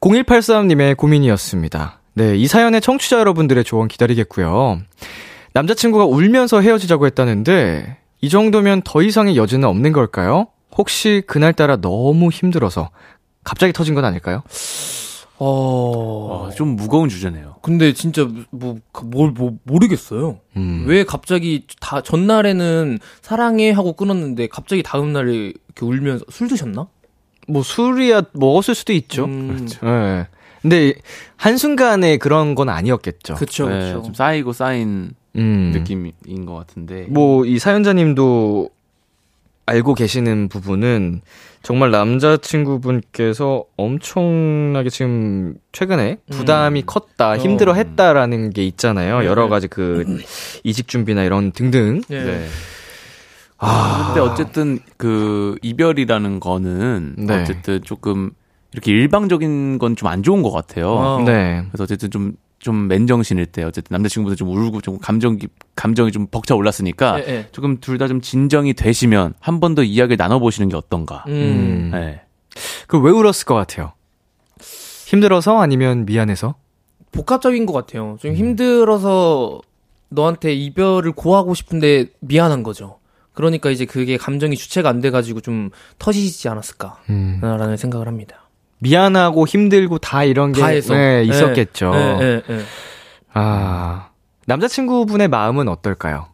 [0.00, 2.00] 0183님의 고민이었습니다.
[2.14, 4.80] 네, 이 사연의 청취자 여러분들의 조언 기다리겠고요.
[5.52, 10.46] 남자친구가 울면서 헤어지자고 했다는데, 이 정도면 더 이상의 여지는 없는 걸까요?
[10.74, 12.88] 혹시 그날따라 너무 힘들어서
[13.44, 14.42] 갑자기 터진 건 아닐까요?
[15.40, 16.46] 어.
[16.48, 17.56] 어, 좀 무거운 주제네요.
[17.62, 20.38] 근데 진짜 뭐 뭘 뭐 모르겠어요.
[20.56, 20.84] 음.
[20.86, 26.86] 왜 갑자기 다 전날에는 사랑해 하고 끊었는데 갑자기 다음 날에 이렇게 울면서 술 드셨나?
[27.48, 29.24] 뭐 술이야 먹었을 수도 있죠.
[29.24, 30.26] 음, 예.
[30.62, 30.92] 근데
[31.36, 33.34] 한순간에 그런 건 아니었겠죠.
[33.34, 34.02] 그쵸, 네, 그쵸.
[34.04, 35.70] 좀 쌓이고 쌓인 음.
[35.74, 37.06] 느낌인 것 같은데.
[37.08, 38.68] 뭐 이 사연자님도
[39.66, 41.22] 알고 계시는 부분은
[41.62, 49.20] 정말 남자친구분께서 엄청나게 지금 최근에 부담이 컸다, 힘들어 했다라는 게 있잖아요.
[49.20, 49.48] 네, 여러 네.
[49.50, 50.20] 가지 그
[50.64, 52.00] 이직 준비나 이런 등등.
[52.08, 52.24] 네.
[52.24, 52.46] 네.
[53.58, 57.42] 아, 근데 어쨌든 그 이별이라는 거는 네.
[57.42, 58.30] 어쨌든 조금
[58.72, 60.88] 이렇게 일방적인 건 좀 안 좋은 것 같아요.
[60.90, 61.22] 어.
[61.22, 61.64] 네.
[61.70, 65.38] 그래서 어쨌든 좀, 좀 맨정신일 때 어쨌든 남자친구도 좀 울고 좀 감정,
[65.74, 67.48] 감정이 좀 벅차 올랐으니까 네, 네.
[67.52, 71.24] 조금 둘 다 좀 진정이 되시면 한 번 더 이야기를 나눠보시는 게 어떤가.
[71.28, 71.90] 음.
[71.92, 72.20] 네.
[72.86, 73.92] 그왜 울었을 것 같아요?
[75.06, 76.54] 힘들어서 아니면 미안해서?
[77.12, 78.16] 복합적인 것 같아요.
[78.20, 79.60] 좀 힘들어서
[80.10, 82.98] 너한테 이별을 고하고 싶은데 미안한 거죠.
[83.32, 87.00] 그러니까 이제 그게 감정이 주체가 안 돼가지고 좀 터지지 않았을까라는
[87.70, 87.76] 음.
[87.76, 88.48] 생각을 합니다.
[88.80, 90.94] 미안하고 힘들고 다 이런 게다 해서.
[90.94, 91.24] 네, 네.
[91.24, 91.90] 있었겠죠.
[91.92, 92.60] 네, 네, 네.
[93.32, 94.08] 아.
[94.46, 96.26] 남자친구분의 마음은 어떨까요?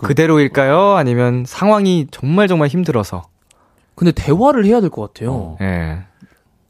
[0.00, 0.94] 그대로일까요?
[0.96, 3.22] 아니면 상황이 정말 정말 힘들어서?
[3.94, 5.32] 근데 대화를 해야 될 것 같아요.
[5.32, 5.58] 어.
[5.60, 5.98] 예.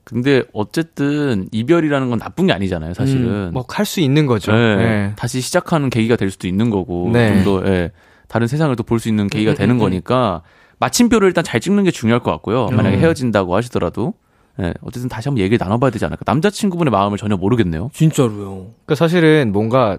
[0.04, 3.52] 근데 어쨌든 이별이라는 건 나쁜 게 아니잖아요, 사실은.
[3.52, 4.52] 뭐할 수 있는 거죠.
[4.52, 4.58] 네.
[4.58, 5.12] 예.
[5.16, 7.42] 다시 시작하는 계기가 될 수도 있는 거고 네.
[7.42, 7.90] 좀더 예,
[8.28, 9.80] 다른 세상을 또 볼 수 있는 계기가 음, 되는 음, 음.
[9.80, 10.42] 거니까
[10.78, 12.68] 마침표를 일단 잘 찍는 게 중요할 것 같고요.
[12.68, 13.00] 만약에 음.
[13.02, 14.14] 헤어진다고 하시더라도
[14.60, 16.22] 예, 어쨌든 다시 한번 얘기를 나눠봐야 되지 않을까.
[16.26, 17.90] 남자친구분의 마음을 전혀 모르겠네요.
[17.92, 18.70] 진짜로요.
[18.84, 19.98] 그러니까 사실은 뭔가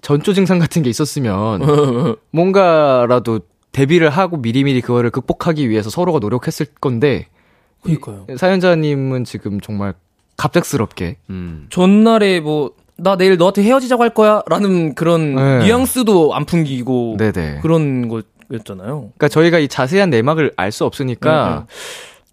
[0.00, 1.60] 전조 증상 같은 게 있었으면
[2.32, 3.40] 뭔가라도
[3.72, 7.26] 대비를 하고 미리미리 그거를 극복하기 위해서 서로가 노력했을 건데
[7.82, 8.26] 그니까요.
[8.36, 9.94] 사연자님은 지금 정말
[10.36, 11.66] 갑작스럽게 음.
[11.70, 14.42] 전날에 뭐, 나 내일 너한테 헤어지자고 할 거야?
[14.48, 15.64] 라는 그런 네.
[15.64, 17.60] 뉘앙스도 안 풍기고 네네.
[17.60, 18.22] 그런 거
[18.52, 18.98] 였잖아요.
[19.00, 21.74] 그러니까 저희가 이 자세한 내막을 알 수 없으니까 네,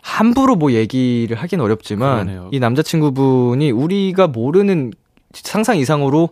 [0.01, 2.49] 함부로 뭐 얘기를 하긴 어렵지만 그러네요.
[2.51, 4.91] 이 남자친구분이 우리가 모르는
[5.33, 6.29] 상상 이상으로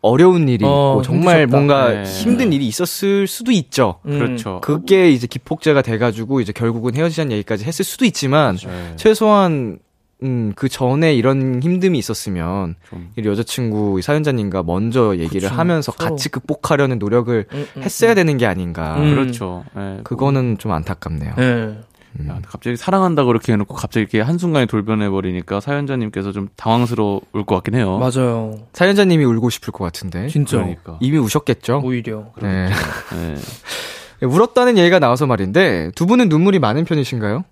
[0.00, 1.56] 어려운 일이 어, 있고 정말 힘드셨다.
[1.56, 2.02] 뭔가 네.
[2.04, 4.00] 힘든 일이 있었을 수도 있죠.
[4.06, 4.18] 음.
[4.18, 4.60] 그렇죠.
[4.62, 9.78] 그게 이제 기폭제가 돼가지고 이제 결국은 헤어지자는 얘기까지 했을 수도 있지만 예, 최소한
[10.22, 15.54] 음, 그 전에 이런 힘듦이 있었으면 좀이 여자친구 이 사연자님과 먼저 얘기를 그쵸.
[15.54, 16.10] 하면서 서로.
[16.10, 18.14] 같이 극복하려는 노력을 음, 음, 했어야 음.
[18.14, 18.96] 되는 게 아닌가.
[18.96, 19.14] 음.
[19.14, 19.64] 그렇죠.
[19.76, 21.34] 예, 그거는 좀 안타깝네요.
[21.36, 21.80] 네.
[22.28, 27.74] 야, 갑자기 사랑한다 그렇게 해놓고 갑자기 이렇게 한순간에 돌변해 버리니까 사연자님께서 좀 당황스러울 것 같긴
[27.74, 27.98] 해요.
[27.98, 28.58] 맞아요.
[28.74, 30.28] 사연자님이 울고 싶을 것 같은데.
[30.28, 30.58] 진짜.
[30.58, 30.98] 그러니까.
[31.00, 31.80] 이미 우셨겠죠?
[31.82, 32.26] 오히려.
[32.40, 32.68] 네.
[32.68, 33.34] 네.
[34.26, 37.44] 울었다는 얘기가 나와서 말인데 두 분은 눈물이 많은 편이신가요?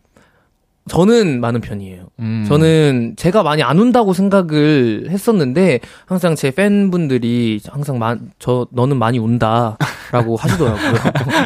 [0.89, 2.07] 저는 많은 편이에요.
[2.21, 2.45] 음.
[2.49, 9.19] 저는 제가 많이 안 운다고 생각을 했었는데 항상 제 팬분들이 항상 마, 저 너는 많이
[9.19, 9.77] 운다라고
[10.41, 10.93] 하시더라고요.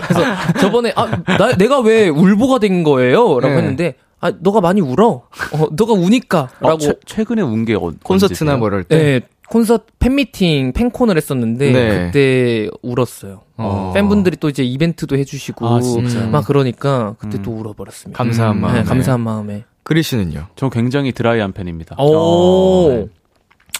[0.08, 0.24] 그래서
[0.60, 1.06] 저번에 아
[1.36, 3.56] 나, 내가 왜 울보가 된 거예요?라고 네.
[3.56, 5.08] 했는데 아 너가 많이 울어.
[5.52, 6.66] 어 너가 우니까라고.
[6.68, 8.56] 어, 최, 최근에 운게 어, 콘서트나?
[8.56, 8.96] 뭐 이럴 때.
[8.96, 9.20] 네
[9.50, 12.06] 콘서트 팬미팅 팬콘을 했었는데 네.
[12.06, 13.42] 그때 울었어요.
[13.56, 13.92] 어.
[13.94, 16.26] 팬분들이 또 이제 이벤트도 해주시고 아, 진짜.
[16.26, 17.42] 막 그러니까 그때 음.
[17.42, 18.16] 또 울어버렸습니다.
[18.16, 18.78] 감사한 음, 마음에.
[18.80, 19.64] 네, 감사한 마음에.
[19.84, 20.46] 그리 씨는요?
[20.56, 21.96] 저 굉장히 드라이한 편입니다.
[21.98, 22.88] 오.
[22.90, 23.06] 네.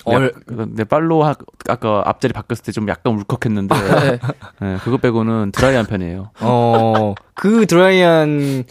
[0.07, 0.35] 얼-
[0.75, 1.35] 내 빨로 하,
[1.69, 4.19] 아까 앞자리 바꿨을 때 좀 약간 울컥했는데 네.
[4.61, 6.31] 네, 그것 빼고는 드라이한 편이에요.
[6.41, 8.65] 어, 그 드라이한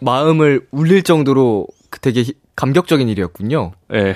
[0.00, 3.72] 마음을 울릴 정도로 그 되게 히- 감격적인 일이었군요.
[3.90, 4.14] 네.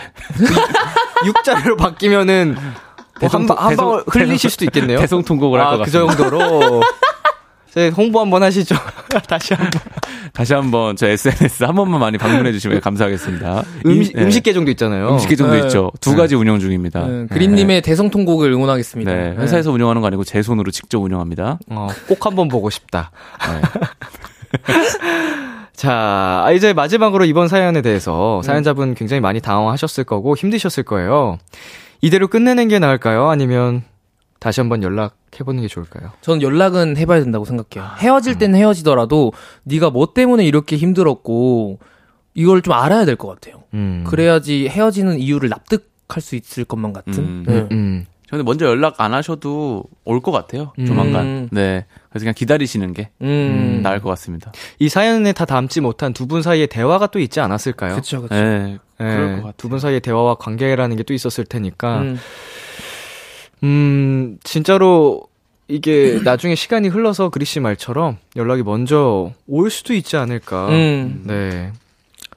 [1.27, 2.55] 육자로 바뀌면은
[3.21, 4.99] 대성- 방- 한 대성- 방울 흘리실 수도 있겠네요.
[4.99, 6.17] 대성 통곡을 할것 아, 그 같습니다.
[6.17, 6.83] 정도로.
[7.73, 8.75] 제 홍보 한번 하시죠.
[9.29, 9.81] 다시 한 번.
[10.33, 13.63] 다시 한번 저 SNS 한 번만 많이 방문해 주시면 감사하겠습니다.
[13.87, 14.23] 음식, 네.
[14.23, 15.11] 음식 계정도 있잖아요.
[15.11, 15.61] 음식 계정도 네.
[15.63, 15.91] 있죠.
[16.01, 17.07] 두 가지 운영 중입니다.
[17.07, 19.13] 네, 그린님의 대성통곡을 응원하겠습니다.
[19.13, 21.59] 네, 회사에서 운영하는 거 아니고 제 손으로 직접 운영합니다.
[21.71, 23.11] 어, 꼭 한번 보고 싶다.
[23.41, 23.83] 네.
[25.75, 31.39] 자, 아, 이제 마지막으로 이번 사연에 대해서 사연자분 굉장히 많이 당황하셨을 거고 힘드셨을 거예요.
[32.01, 33.29] 이대로 끝내는 게 나을까요?
[33.29, 33.83] 아니면
[34.41, 36.13] 다시 한번 연락해보는 게 좋을까요?
[36.21, 37.91] 저는 연락은 해봐야 된다고 생각해요.
[37.99, 39.33] 헤어질 땐 헤어지더라도
[39.65, 41.79] 네가 뭐 때문에 이렇게 힘들었고
[42.35, 43.65] 이걸 좀 알아야 될 것 같아요.
[43.75, 44.05] 음.
[44.07, 47.13] 그래야지 헤어지는 이유를 납득할 수 있을 것만 같은.
[47.19, 47.45] 음.
[47.47, 47.67] 네.
[47.73, 48.07] 음.
[48.31, 50.73] 저는 먼저 연락 안 하셔도 올 것 같아요.
[50.79, 50.87] 음.
[50.87, 51.49] 조만간.
[51.53, 51.87] 네.
[52.11, 53.81] 그래서 그냥 기다리시는 게 음.
[53.83, 54.53] 나을 것 같습니다.
[54.79, 57.95] 이 사연에 다 담지 못한 두 분 사이에 대화가 또 있지 않았을까요?
[57.97, 58.35] 그쵸, 그쵸.
[58.35, 58.79] 네.
[58.99, 59.53] 그럴 것 같아요.
[59.57, 62.01] 두분 사이에 대화와 관계라는 게 또 있었을 테니까.
[62.01, 62.19] 음.
[63.65, 65.23] 음, 진짜로
[65.69, 70.69] 이게 나중에 시간이 흘러서 그리 씨 말처럼 연락이 먼저 올 수도 있지 않을까.
[70.69, 71.23] 음.
[71.25, 71.73] 네.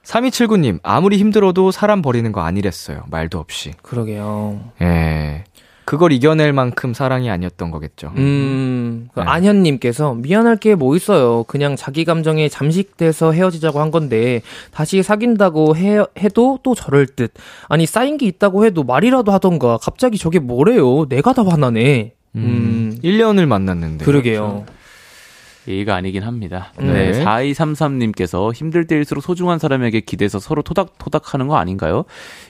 [0.04, 3.04] 3279님, 아무리 힘들어도 사람 버리는 거 아니랬어요.
[3.10, 3.72] 말도 없이.
[3.82, 4.72] 그러게요.
[4.82, 5.44] 예.
[5.92, 8.14] 그걸 이겨낼 만큼 사랑이 아니었던 거겠죠.
[8.16, 9.26] 음, 그 네.
[9.26, 11.44] 안현님께서 미안할 게 뭐 있어요.
[11.44, 14.40] 그냥 자기 감정에 잠식돼서 헤어지자고 한 건데
[14.70, 17.34] 다시 사귄다고 해, 해도 또 저럴 듯.
[17.68, 19.76] 아니 쌓인 게 있다고 해도 말이라도 하던가.
[19.82, 21.04] 갑자기 저게 뭐래요?
[21.10, 22.14] 내가 다 화나네.
[22.36, 24.06] 음, 1년을 만났는데.
[24.06, 24.64] 그러게요.
[25.68, 26.72] 예의가 아니긴 합니다.
[26.78, 27.12] 네.
[27.12, 27.24] 네.
[27.24, 32.04] 4233님께서 힘들 때일수록 소중한 사람에게 기대서 서로 토닥토닥 하는 거 아닌가요?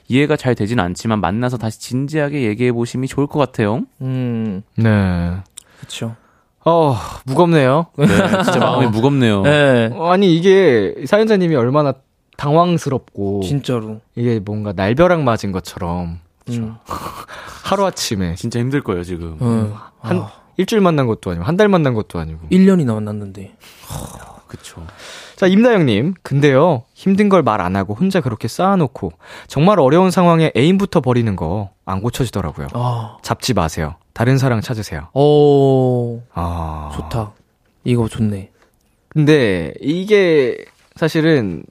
[0.09, 3.83] 이해가 잘 되진 않지만 만나서 다시 진지하게 얘기해 보심이 좋을 것 같아요.
[4.01, 5.37] 음, 네.
[5.81, 6.15] 그쵸.
[6.65, 7.87] 어, 무겁네요.
[7.99, 9.43] 네, 진짜 마음이 무겁네요.
[9.43, 11.95] 네, 어, 아니, 이게 사연자님이 얼마나
[12.37, 13.43] 당황스럽고.
[13.43, 14.01] 진짜로.
[14.15, 16.77] 이게 뭔가 날벼락 맞은 것처럼 음,
[17.65, 19.37] 하루아침에 진짜 힘들 거예요, 지금.
[19.41, 20.23] 어, 한
[20.63, 22.41] 일주일 만난 것도 아니고 한 달 만난 것도 아니고.
[22.51, 23.55] 1년이나 만났는데.
[24.47, 24.87] 그쵸.
[25.37, 26.15] 자, 임나영님.
[26.23, 29.13] 근데요, 힘든 걸 말 안 하고 혼자 그렇게 쌓아놓고
[29.49, 32.69] 정말 어려운 상황에 애인부터 버리는 거 안 고쳐지더라고요.
[32.75, 33.97] 아, 잡지 마세요.
[34.13, 35.09] 다른 사랑 찾으세요.
[35.15, 36.91] 어, 아.
[36.95, 37.33] 좋다.
[37.85, 38.51] 이거 좋네.
[39.09, 40.65] 근데 이게
[40.97, 41.65] 사실은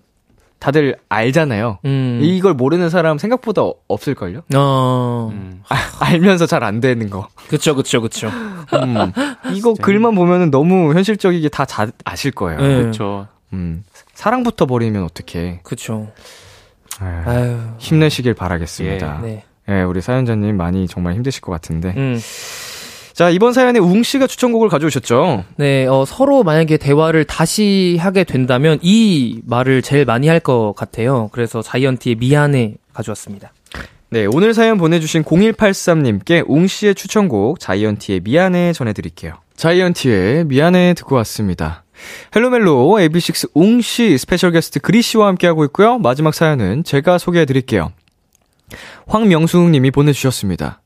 [0.61, 1.79] 다들 알잖아요.
[1.85, 4.43] 음, 이걸 모르는 사람 생각보다 어- 없을걸요?
[4.55, 5.63] 어, 음.
[5.99, 7.27] 알면서 잘 안 되는 거.
[7.49, 8.27] 그쵸, 그쵸, 그쵸.
[8.27, 9.11] 음.
[9.55, 12.61] 이거 글만 보면은 너무 현실적이게 다 자, 아실 거예요.
[12.61, 12.83] 네.
[12.83, 13.27] 그쵸.
[13.53, 13.83] 음.
[14.13, 15.61] 사랑부터 버리면 어떡해.
[15.63, 16.11] 그쵸.
[16.99, 17.59] 아유, 아유.
[17.79, 19.19] 힘내시길 바라겠습니다.
[19.23, 19.43] 네.
[19.67, 21.93] 예, 우리 사연자님 많이 정말 힘드실 것 같은데.
[21.97, 22.19] 음.
[23.13, 25.43] 자, 이번 사연에 웅 씨가 추천곡을 가져오셨죠?
[25.57, 31.29] 네, 어, 서로 만약에 대화를 다시 하게 된다면 이 말을 제일 많이 할 것 같아요.
[31.33, 33.51] 그래서 자이언티의 미안해 가져왔습니다.
[34.09, 39.35] 네, 오늘 사연 보내주신 0183님께 웅 씨의 추천곡 자이언티의 미안해 전해드릴게요.
[39.55, 41.83] 자이언티의 미안해 듣고 왔습니다.
[42.35, 45.99] 헬로멜로 AB6 웅씨 스페셜 게스트 그리 씨와 함께하고 있고요.
[45.99, 47.91] 마지막 사연은 제가 소개해드릴게요.
[49.07, 50.80] 황명숙 님이 보내주셨습니다.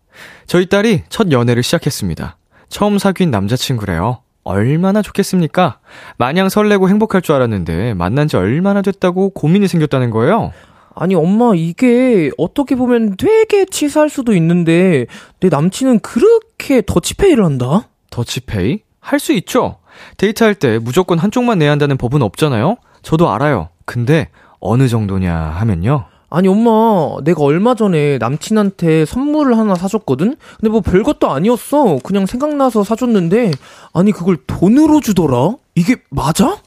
[0.47, 2.37] 저희 딸이 첫 연애를 시작했습니다.
[2.69, 4.19] 처음 사귄 남자친구래요.
[4.43, 5.79] 얼마나 좋겠습니까?
[6.17, 10.51] 마냥 설레고 행복할 줄 알았는데 만난 지 얼마나 됐다고 고민이 생겼다는 거예요.
[10.97, 15.07] 아니, 엄마, 이게 어떻게 보면 되게 치사할 수도 있는데
[15.41, 17.89] 내 남친은 그렇게 더치페이를 한다?
[18.11, 18.79] 더치페이?
[19.01, 19.77] 할 수 있죠.
[20.17, 22.77] 데이트할 때 무조건 한쪽만 내야 한다는 법은 없잖아요.
[23.01, 23.69] 저도 알아요.
[23.85, 26.05] 근데 어느 정도냐 하면요.
[26.35, 30.35] 아니, 엄마, 내가 얼마 전에 남친한테 선물을 하나 사줬거든?
[30.59, 31.99] 근데 뭐 별것도 아니었어.
[32.03, 33.53] 그냥 생각나서 사줬는데,
[33.93, 35.55] 아니, 그걸 돈으로 주더라?
[35.75, 36.57] 이게 맞아?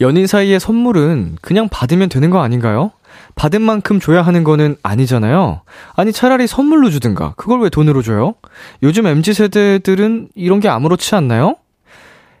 [0.00, 2.92] 연인 사이의 선물은 그냥 받으면 되는 거 아닌가요?
[3.34, 5.60] 받은 만큼 줘야 하는 거는 아니잖아요.
[5.94, 7.34] 아니 차라리 선물로 주든가.
[7.36, 8.34] 그걸 왜 돈으로 줘요?
[8.82, 11.56] 요즘 MZ 세대들은 이런 게 아무렇지 않나요?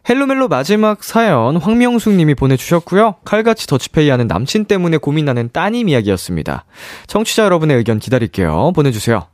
[0.08, 3.16] 헬로멜로 마지막 사연 황명숙 님이 보내주셨고요.
[3.24, 6.64] 칼같이 더치페이 하는 남친 때문에 고민하는 따님 이야기였습니다.
[7.06, 8.72] 청취자 여러분의 의견 기다릴게요.
[8.74, 9.26] 보내주세요.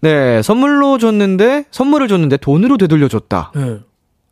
[0.00, 3.52] 네, 선물로 줬는데, 선물을 줬는데 돈으로 되돌려줬다.
[3.54, 3.78] 네.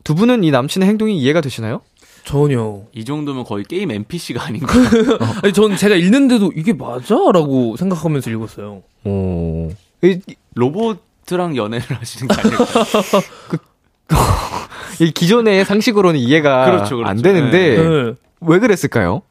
[0.03, 1.81] 두 분은 이 남친의 행동이 이해가 되시나요?
[2.25, 2.83] 전혀.
[2.93, 4.73] 이 정도면 거의 게임 NPC가 아닌가.
[5.43, 7.15] 아니, 전 제가 읽는데도 이게 맞아?
[7.33, 8.83] 라고 생각하면서 읽었어요.
[9.03, 9.71] 오.
[10.03, 10.19] 이,
[10.53, 12.65] 로봇이랑 연애를 하시는 게 아닐까.
[14.99, 17.09] 이 기존의 상식으로는 이해가 그렇죠, 그렇죠.
[17.09, 18.13] 안 되는데, 네.
[18.41, 19.21] 왜 그랬을까요?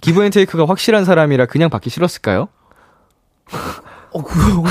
[0.00, 2.48] give and take가 확실한 사람이라 그냥 받기 싫었을까요?
[4.12, 4.64] 어, 그거,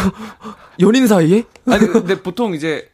[0.80, 1.44] 연인 사이에?
[1.68, 2.90] 아니 근데 보통 이제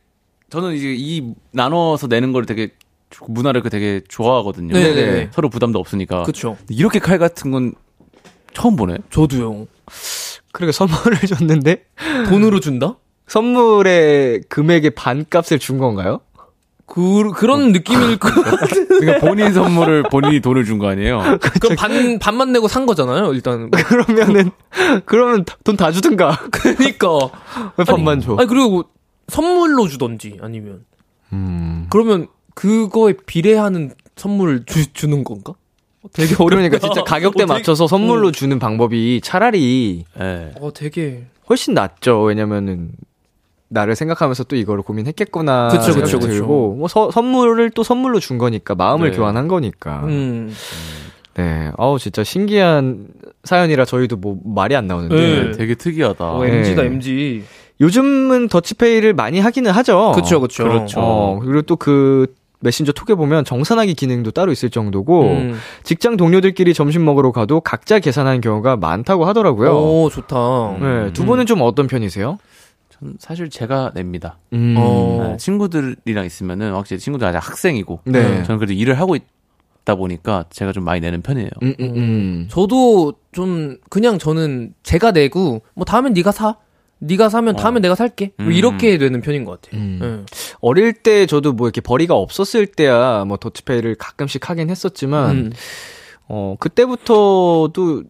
[0.49, 2.71] 저는 이제 이 나눠서 내는 걸 되게
[3.27, 4.73] 문화를 그 되게 좋아하거든요.
[4.73, 5.29] 네네.
[5.33, 6.23] 서로 부담도 없으니까.
[6.23, 6.57] 그쵸.
[6.69, 7.73] 이렇게 칼 같은 건
[8.53, 8.97] 처음 보네.
[9.11, 9.67] 저도요.
[10.51, 11.85] 그러니까 선물을 줬는데,
[12.27, 12.95] 돈으로 준다?
[13.27, 16.21] 선물의 금액의 반값을 준 건가요?
[16.89, 18.87] 그, 그런 느낌일 것 같은.
[18.87, 21.21] 그러니까 본인 선물을 본인이 돈을 준 거 아니에요?
[21.61, 23.69] 그럼 반, 반만 내고 산 거잖아요, 일단.
[23.71, 24.51] 그러면은,
[25.05, 26.39] 그러면 돈 다 주든가.
[26.51, 27.07] 그니까.
[27.77, 28.35] 왜 반만 줘?
[28.39, 28.85] 아니, 그리고 뭐
[29.27, 30.85] 선물로 주던지, 아니면.
[31.31, 31.85] 음.
[31.89, 35.53] 그러면 그거에 비례하는 선물을 주, 주는 건가?
[36.13, 36.33] 되게.
[36.35, 40.51] 그러니까 진짜 가격대 어, 되게- 맞춰서 선물로 주는 방법이 차라리 예.
[40.59, 41.25] 어, 되게.
[41.49, 42.21] 훨씬 낫죠.
[42.23, 42.91] 왜냐면은
[43.69, 45.69] 나를 생각하면서 또 이거를 고민했겠구나.
[45.69, 46.27] 그쵸, 그쵸, 그쵸.
[46.27, 49.17] 들고 뭐 서- 선물을 또 선물로 준 거니까 마음을 네.
[49.17, 50.01] 교환한 거니까.
[50.05, 50.53] 음.
[51.35, 51.71] 네.
[51.77, 53.07] 아우 진짜 신기한
[53.43, 55.51] 사연이라 저희도 뭐 말이 안 나오는데 네.
[55.51, 56.25] 되게 특이하다.
[56.31, 56.57] 어, 네.
[56.57, 57.43] MG다, MG.
[57.79, 60.11] 요즘은 더치페이를 많이 하기는 하죠.
[60.15, 60.63] 그쵸, 그쵸.
[60.63, 60.99] 그렇죠.
[60.99, 65.57] 어, 그리고 또그 메신저 톡에 보면 정산하기 기능도 따로 있을 정도고 음.
[65.83, 69.69] 직장 동료들끼리 점심 먹으러 가도 각자 계산하는 경우가 많다고 하더라고요.
[69.77, 70.35] 오, 좋다.
[70.81, 71.27] 네, 두 음.
[71.27, 72.37] 분은 좀 어떤 편이세요?
[72.99, 74.37] 전 사실 제가 냅니다.
[74.53, 74.75] 음.
[74.77, 75.29] 어.
[75.29, 78.43] 네, 친구들이랑 있으면은 확실히 친구들 아직 학생이고 네.
[78.43, 81.49] 저는 그래도 일을 하고 있다 보니까 제가 좀 많이 내는 편이에요.
[81.63, 82.47] 음, 음, 음.
[82.49, 86.57] 저도 좀 그냥 저는 제가 내고 뭐 다음엔 네가 사.
[87.01, 88.33] 네가 사면 다음엔 내가 살게.
[88.37, 88.51] 뭐 음.
[88.51, 89.79] 이렇게 되는 편인 것 같아요.
[89.79, 89.99] 음.
[90.01, 90.25] 네.
[90.59, 95.51] 어릴 때 저도 뭐 이렇게 벌이가 없었을 때야 뭐 더치페이를 가끔씩 하긴 했었지만 음.
[96.27, 98.03] 어 그때부터도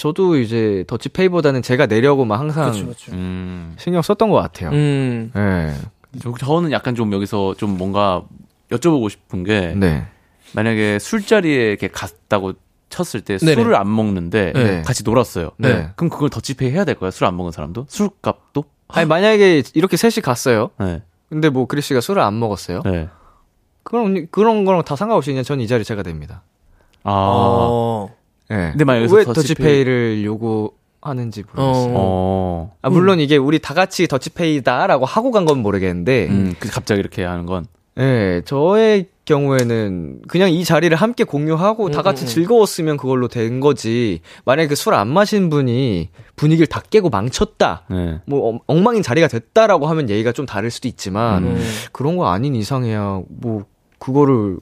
[0.00, 3.12] 저도 이제 더치페이보다는 제가 내려고 막 항상 그렇죠, 그렇죠.
[3.12, 3.74] 음.
[3.78, 4.70] 신경 썼던 것 같아요.
[4.70, 5.30] 음.
[5.34, 5.74] 네.
[6.22, 8.22] 저, 저는 약간 좀 여기서 좀 뭔가
[8.70, 10.06] 여쭤보고 싶은 게 네.
[10.54, 12.54] 만약에 술자리에 이렇게 갔다고
[12.88, 13.54] 쳤을 때 네네.
[13.54, 14.82] 술을 안 먹는데 네.
[14.82, 15.50] 같이 놀았어요.
[15.58, 15.90] 네.
[15.96, 17.10] 그럼 그걸 더치페이 해야 될까요?
[17.10, 17.84] 술안 먹은 사람도?
[17.88, 18.64] 술값도?
[18.88, 20.70] 아니 만약에 이렇게 셋이 갔어요.
[20.80, 21.02] 네.
[21.28, 22.82] 근데 뭐 그리 씨가 술을 안 먹었어요.
[22.86, 23.08] 네.
[23.82, 26.42] 그럼 그런 거랑 다 상관없이 그냥 전 이 자리 제가 됩니다.
[27.04, 27.10] 아.
[27.12, 28.19] 어.
[28.50, 28.70] 네.
[28.72, 31.92] 근데 만약에 왜 더치페이- 더치페이를 요구하는지 모르겠어요.
[31.96, 32.72] 어.
[32.82, 37.24] 아, 물론 이게 우리 다 같이 더치페이다라고 하고 간 건 모르겠는데, 음, 그 갑자기 이렇게
[37.24, 37.66] 하는 건.
[37.98, 42.28] 예, 저의 경우에는 그냥 이 자리를 함께 공유하고 다 같이 음, 음.
[42.28, 44.20] 즐거웠으면 그걸로 된 거지.
[44.44, 47.82] 만약에 그 술 안 마신 분이 분위기를 다 깨고 망쳤다.
[47.90, 48.20] 네.
[48.26, 51.62] 뭐 엉- 엉망인 자리가 됐다라고 하면 얘기가 좀 다를 수도 있지만 음.
[51.92, 53.64] 그런 거 아닌 이상해야 뭐
[53.98, 54.56] 그거를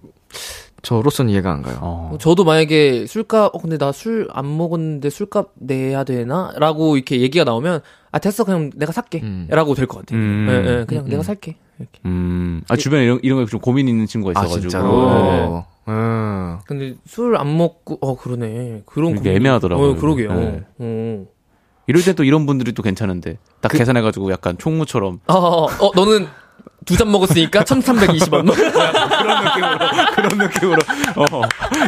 [0.83, 1.79] 저로서는 이해가 안 가요.
[1.81, 2.19] 어.
[2.21, 6.53] 저도 만약에 술값, 어, 근데 나 술 안 먹었는데 술값 내야 되나?
[6.57, 7.81] 라고 이렇게 얘기가 나오면,
[8.13, 8.45] 아, 됐어.
[8.45, 9.21] 그냥 내가 살게.
[9.23, 9.47] 음.
[9.51, 10.21] 라고 될 것 같아요.
[10.21, 10.47] 음.
[10.49, 11.25] 예, 예, 그냥 음, 내가 음.
[11.25, 11.57] 살게.
[11.79, 12.01] 이렇게.
[12.07, 12.63] 음.
[12.69, 14.71] 아, 주변에 이런, 이런 거 좀 고민 있는 친구가 아 있어가지고.
[14.71, 15.65] 진짜로.
[15.89, 16.59] 음.
[16.67, 18.83] 근데 술 안 먹고, 어, 그러네.
[18.87, 19.91] 그런 이게 고민도- 애매하더라고요.
[19.91, 20.35] 어, 그러게요.
[20.35, 20.63] 네.
[20.79, 21.25] 어.
[21.87, 23.39] 이럴 때또 이런 분들이 또 괜찮은데.
[23.63, 25.21] 딱 계산해가지고 약간 총무처럼.
[25.27, 26.27] 어, 어, 어, 너는
[26.85, 28.47] 두 잔 먹었으니까 1320원.
[30.15, 30.79] 그런 느낌으로.
[31.17, 31.43] 어.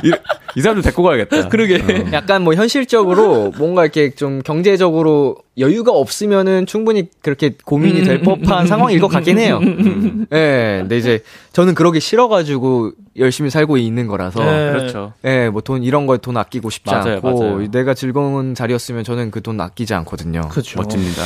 [0.05, 0.13] 이,
[0.57, 1.49] 이 사람도 데리고 가야겠다.
[1.51, 2.07] 그러게.
[2.13, 9.01] 약간 뭐 현실적으로 뭔가 이렇게 좀 경제적으로 여유가 없으면은 충분히 그렇게 고민이 될 법한 상황일
[9.01, 9.61] 것 같긴 해요.
[10.33, 11.21] 예, 근데 이제
[11.53, 14.45] 저는 그러기 싫어가지고 열심히 살고 있는 거라서.
[14.45, 14.71] 네.
[14.73, 15.13] 그렇죠.
[15.25, 17.71] 예, 뭐돈 이런 거에 돈 아끼고 싶지 맞아요, 않고 맞아요.
[17.71, 20.43] 내가 즐거운 자리였으면 저는 그 돈 아끼지 않거든요.
[20.51, 20.79] 그렇죠.
[20.79, 21.23] 멋집니다.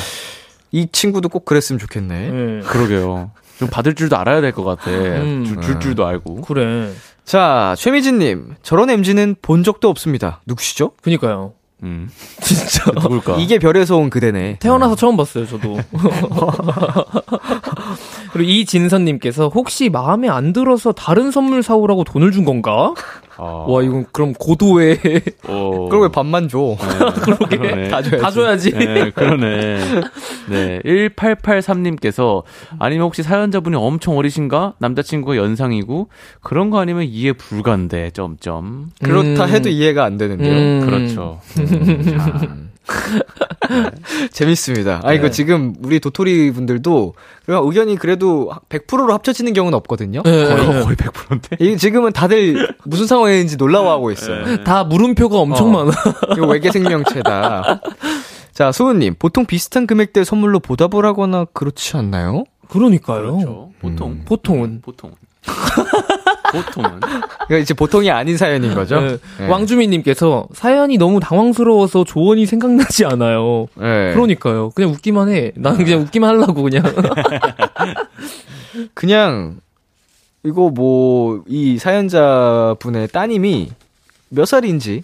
[0.70, 2.60] 이 친구도 꼭 그랬으면 좋겠네.
[2.60, 2.60] 예.
[2.66, 3.32] 그러게요.
[3.58, 4.90] 좀 받을 줄도 알아야 될 것 같아.
[4.90, 5.44] 음.
[5.46, 6.42] 줄, 줄 줄도 알고.
[6.42, 6.90] 그래.
[7.24, 10.40] 자, 최미진님 저런 MG는 본 적도 없습니다.
[10.46, 10.92] 누구시죠?
[11.02, 11.52] 그니까요.
[11.82, 12.08] 음.
[12.40, 12.90] 진짜.
[12.92, 13.36] 누굴까?
[13.38, 14.58] 이게 별에서 온 그대네.
[14.60, 15.78] 태어나서 처음 봤어요, 저도.
[18.34, 22.92] 그리고 이진선님께서 혹시 마음에 안 들어서 다른 선물 사오라고 돈을 준 건가?
[23.36, 23.66] 어.
[23.68, 24.98] 와 이건 그럼 고도의
[25.46, 25.86] 어.
[25.88, 26.76] 그걸 왜 반만 줘?
[27.48, 27.88] 그러네.
[27.90, 28.18] 다 줘야지.
[28.20, 28.70] 다 줘야지.
[28.72, 29.78] 네, 그러네.
[30.50, 30.80] 네.
[30.84, 32.42] 1883님께서
[32.80, 34.74] 아니면 혹시 사연자분이 엄청 어리신가?
[34.78, 36.08] 남자친구가 연상이고
[36.42, 38.90] 그런 거 아니면 이해 불가인데 점점.
[39.00, 39.48] 그렇다 음.
[39.48, 40.52] 해도 이해가 안 되는데요.
[40.52, 40.86] 음.
[40.86, 41.38] 그렇죠.
[41.60, 43.90] 음, 참.
[44.32, 45.00] 재밌습니다.
[45.02, 45.30] 아, 이거 네.
[45.30, 47.14] 지금 우리 도토리 분들도
[47.46, 50.22] 그냥 의견이 그래도 100%로 합쳐지는 경우는 없거든요.
[50.22, 50.80] 네, 거의, 네.
[50.82, 51.56] 거의 100%인데.
[51.60, 54.46] 이 지금은 다들 무슨 상황인지 놀라워하고 있어요.
[54.46, 54.64] 네.
[54.64, 55.84] 다 물음표가 엄청 어.
[55.84, 55.92] 많아.
[56.36, 57.80] 이거 외계 생명체다.
[58.52, 62.44] 자, 소은님, 보통 비슷한 금액대 선물로 보답을 하거나 그렇지 않나요?
[62.68, 63.36] 그러니까요.
[63.36, 63.70] 그렇죠.
[63.80, 64.10] 보통.
[64.12, 64.22] 음.
[64.24, 64.80] 보통은.
[64.82, 65.14] 보통은.
[66.62, 67.00] 보통은.
[67.00, 69.00] 그러니까 이제 보통이 아닌 사연인 거죠?
[69.00, 69.16] 네.
[69.38, 69.48] 네.
[69.48, 73.66] 왕주민님께서 사연이 너무 당황스러워서 조언이 생각나지 않아요.
[73.74, 74.12] 네.
[74.14, 74.70] 그러니까요.
[74.70, 75.52] 그냥 웃기만 해.
[75.56, 76.82] 나는 그냥 웃기만 하려고 그냥.
[78.94, 79.56] 그냥
[80.44, 83.70] 이거 뭐 이 사연자분의 따님이
[84.30, 85.02] 몇 살인지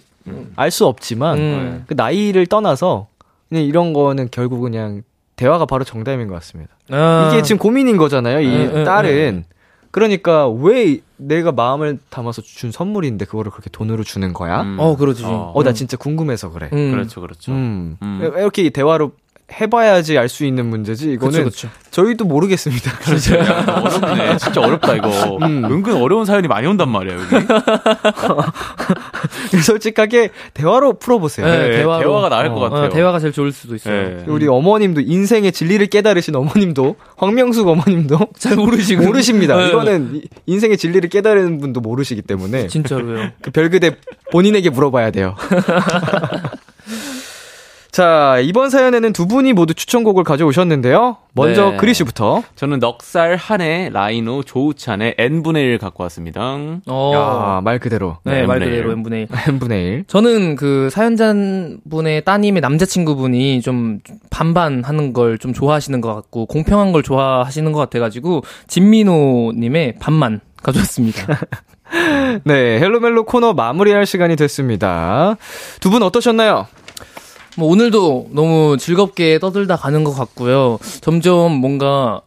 [0.55, 1.83] 알수 없지만 음.
[1.87, 3.07] 그 나이를 떠나서
[3.49, 5.03] 그냥 이런 거는 결국 그냥
[5.35, 6.71] 대화가 바로 정답인 것 같습니다.
[6.89, 7.29] 아.
[7.31, 8.41] 이게 지금 고민인 거잖아요.
[8.41, 9.45] 이 음, 음, 딸은
[9.89, 14.61] 그러니까 왜 내가 마음을 담아서 준 선물인데 그거를 그렇게 돈으로 주는 거야?
[14.61, 14.77] 음.
[14.79, 15.23] 어, 그러지.
[15.25, 15.51] 어.
[15.55, 16.69] 어, 나 진짜 궁금해서 그래.
[16.73, 16.91] 음.
[16.91, 17.51] 그렇죠, 그렇죠.
[17.51, 17.97] 음.
[18.01, 18.19] 음.
[18.37, 19.11] 이렇게 대화로
[19.53, 21.11] 해봐야지 알 수 있는 문제지.
[21.11, 21.69] 이거는 그쵸, 그쵸.
[21.91, 22.89] 저희도 모르겠습니다.
[22.99, 23.35] 그렇죠.
[23.37, 24.37] 야, 어렵네.
[24.37, 25.37] 진짜 어렵다, 이거.
[25.41, 25.65] 음.
[25.65, 27.25] 은근 어려운 사연이 많이 온단 말이야, 여기.
[29.63, 31.45] 솔직하게 대화로 풀어보세요.
[31.45, 32.03] 네, 네, 대화로.
[32.03, 32.85] 대화가 나을 어, 것 같아요.
[32.85, 34.17] 어, 대화가 제일 좋을 수도 있어요.
[34.17, 34.23] 네.
[34.27, 39.03] 우리 어머님도 인생의 진리를 깨달으신 어머님도 황명숙 어머님도 잘 모르시고.
[39.03, 39.57] 모르십니다.
[39.57, 39.69] 네.
[39.69, 43.29] 이거는 이- 인생의 진리를 깨달은 분도 모르시기 때문에 진짜로요.
[43.41, 43.97] 그 별그대
[44.31, 45.35] 본인에게 물어봐야 돼요.
[47.91, 51.17] 자, 이번 사연에는 두 분이 모두 추천곡을 가져오셨는데요.
[51.33, 51.77] 먼저 네.
[51.77, 52.41] 그리 씨부터.
[52.55, 56.41] 저는 넉살 한해 라이노 조우찬의 n분의 1 갖고 왔습니다.
[56.87, 57.11] 어.
[57.57, 58.17] 야, 말 그대로.
[58.23, 58.97] 네, 네, 말 그대로 일.
[58.97, 59.53] n분의 1.
[59.55, 60.03] n분의 1.
[60.07, 67.03] 저는 그 사연자분의 따님의 남자친구분이 좀 반반 하는 걸 좀 좋아하시는 것 같고, 공평한 걸
[67.03, 71.25] 좋아하시는 것 같아가지고, 진민호님의 반만 가져왔습니다.
[72.45, 75.35] 네, 헬로멜로 코너 마무리할 시간이 됐습니다.
[75.81, 76.67] 두 분 어떠셨나요?
[77.57, 80.79] 뭐 오늘도 너무 즐겁게 떠들다 가는 것 같고요.
[81.01, 82.21] 점점 뭔가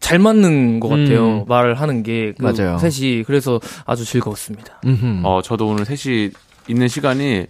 [0.00, 1.26] 잘 맞는 것 같아요.
[1.26, 1.44] 음.
[1.46, 2.32] 말을 하는 게.
[2.38, 2.78] 그 맞아요.
[2.78, 3.22] 셋이.
[3.24, 4.80] 그래서 아주 즐거웠습니다.
[4.84, 5.20] 음흠.
[5.24, 6.30] 어, 저도 오늘 셋이
[6.68, 7.46] 있는 시간이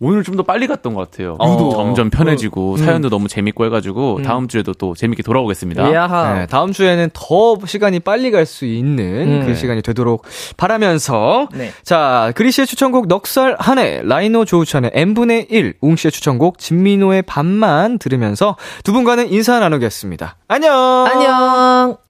[0.00, 1.36] 오늘 좀 더 빨리 갔던 것 같아요.
[1.38, 1.52] 어.
[1.52, 4.22] 유도 점점 편해지고 사연도 너무 재밌고 해가지고 음.
[4.22, 5.92] 다음 주에도 또 재밌게 돌아오겠습니다.
[5.92, 6.34] 야하.
[6.34, 9.46] 네, 다음 주에는 더 시간이 빨리 갈 수 있는 음.
[9.46, 10.24] 그 시간이 되도록
[10.56, 11.72] 바라면서 네.
[11.82, 18.56] 자 그리 씨의 추천곡 넉살 한해 라이노 조우찬의 n분의 1 웅씨의 추천곡 진민호의 밤만 들으면서
[18.84, 20.36] 두 분과는 인사 나누겠습니다.
[20.48, 20.74] 안녕.
[21.06, 22.09] 안녕.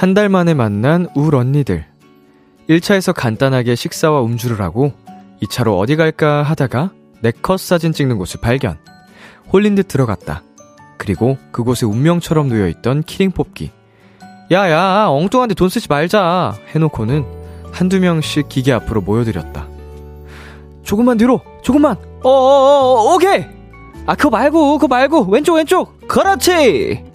[0.00, 1.84] 한 달 만에 만난 울 언니들.
[2.70, 4.92] 1차에서 간단하게 식사와 음주를 하고
[5.42, 6.90] 2차로 어디 갈까 하다가
[7.20, 8.78] 네컷 사진 찍는 곳을 발견.
[9.52, 10.42] 홀린 듯 들어갔다.
[10.96, 13.72] 그리고 그곳에 운명처럼 놓여있던 키링 뽑기.
[14.50, 16.54] 야야, 엉뚱한데 돈 쓰지 말자.
[16.74, 17.26] 해놓고는
[17.70, 19.68] 한두 명씩 기계 앞으로 모여들였다.
[20.82, 21.96] 조금만 뒤로, 조금만.
[22.22, 23.44] 어어어, 오케이.
[24.06, 26.08] 아, 그거 말고, 그거 말고, 왼쪽, 왼쪽.
[26.08, 27.09] 그렇지.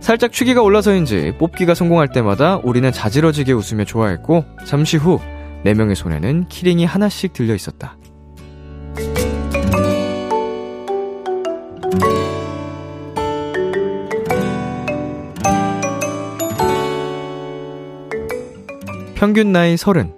[0.00, 5.20] 살짝 추기가 올라서인지 뽑기가 성공할 때마다 우리는 자지러지게 웃으며 좋아했고 잠시 후
[5.64, 7.96] 네 명의 손에는 키링이 하나씩 들려 있었다.
[19.14, 20.14] 평균 나이 서른.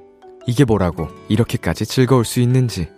[0.46, 2.88] 이게 뭐라고 이렇게까지 즐거울 수 있는지.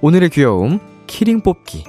[0.00, 1.84] 오늘의 귀여움 키링 뽑기.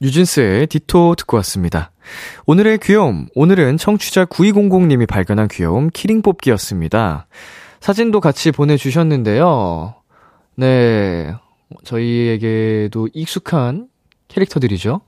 [0.00, 1.90] 뉴진스의 Ditto 듣고 왔습니다.
[2.46, 7.26] 오늘의 귀여움, 오늘은 청취자 9200님이 발견한 귀여움 키링 뽑기였습니다.
[7.80, 9.94] 사진도 같이 보내주셨는데요.
[10.56, 11.34] 네,
[11.84, 13.88] 저희에게도 익숙한
[14.28, 15.00] 캐릭터들이죠.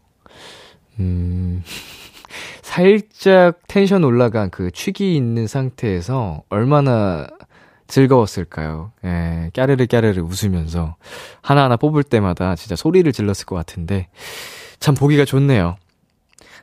[0.99, 1.63] 음,
[2.63, 7.29] 살짝 텐션 올라간 그 취기 있는 상태에서 얼마나
[7.87, 8.93] 즐거웠을까요?
[9.05, 10.97] 예, 까르르 까르르 웃으면서
[11.43, 14.09] 하나하나 뽑을 때마다 진짜 소리를 질렀을 것 같은데
[14.81, 15.77] 참 보기가 좋네요.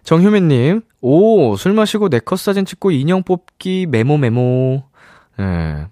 [0.03, 4.83] 정효민님, 오, 술 마시고 네컷 사진 찍고 인형 뽑기 메모 메모.
[5.39, 5.85] 예.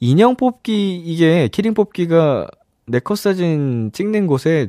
[0.00, 2.48] 인형 뽑기, 이게, 키링 뽑기가
[2.86, 4.68] 네컷 사진 찍는 곳에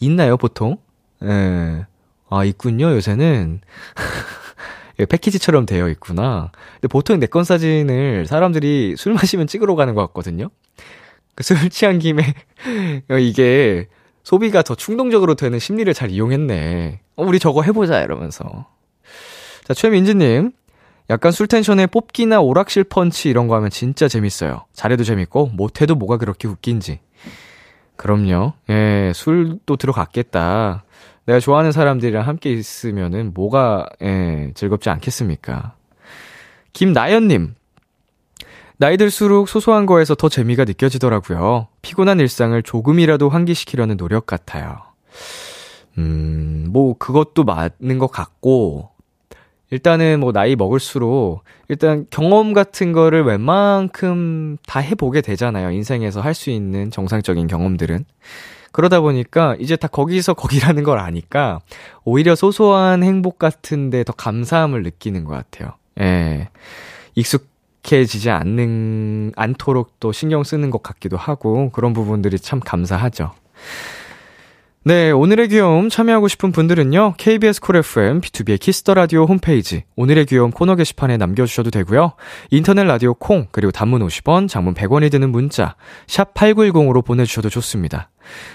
[0.00, 0.78] 있나요, 보통?
[1.22, 1.86] 예.
[2.30, 3.60] 아, 있군요, 요새는.
[5.00, 6.50] 예, 패키지처럼 되어 있구나.
[6.74, 10.50] 근데 보통 내건 사진을 사람들이 술 마시면 찍으러 가는 것 같거든요.
[11.34, 12.22] 그술 취한 김에
[13.20, 13.88] 이게
[14.22, 17.00] 소비가 더 충동적으로 되는 심리를 잘 이용했네.
[17.16, 18.66] 어, 우리 저거 해보자 이러면서.
[19.64, 20.52] 자, 최민지님.
[21.10, 24.64] 약간 술 텐션에 뽑기나 오락실 펀치 이런 거 하면 진짜 재밌어요.
[24.72, 27.00] 잘해도 재밌고 못해도 뭐가 그렇게 웃긴지.
[27.96, 28.52] 그럼요.
[28.70, 30.84] 예, 술도 들어갔겠다.
[31.26, 35.74] 내가 좋아하는 사람들이랑 함께 있으면은 뭐가 예, 즐겁지 않겠습니까?
[36.72, 37.54] 김나연님.
[38.80, 41.68] 나이 들수록 소소한 거에서 더 재미가 느껴지더라고요.
[41.82, 44.78] 피곤한 일상을 조금이라도 환기시키려는 노력 같아요.
[45.98, 48.88] 음, 뭐, 그것도 맞는 것 같고,
[49.68, 55.72] 일단은 뭐, 나이 먹을수록, 일단 경험 같은 거를 웬만큼 다 해보게 되잖아요.
[55.72, 58.06] 인생에서 할 수 있는 정상적인 경험들은.
[58.72, 61.60] 그러다 보니까 이제 다 거기서 거기라는 걸 아니까
[62.04, 65.72] 오히려 소소한 행복 같은데 더 감사함을 느끼는 것 같아요.
[66.00, 66.48] 예.
[67.16, 67.49] 익숙
[67.90, 73.32] 해지지 않는, 않도록 또 신경 쓰는 것 같기도 하고 그런 부분들이 참 감사하죠.
[74.82, 80.50] 네, 오늘의 귀여움 참여하고 싶은 분들은요, KBS 쿨 FM, B2B의 키스터 라디오 홈페이지, 오늘의 귀여움
[80.52, 82.14] 코너 게시판에 남겨주셔도 되고요
[82.48, 85.76] 인터넷 라디오 콩, 그리고 단문 50원, 장문 100원이 드는 문자,
[86.06, 88.08] 샵8910으로 보내주셔도 좋습니다.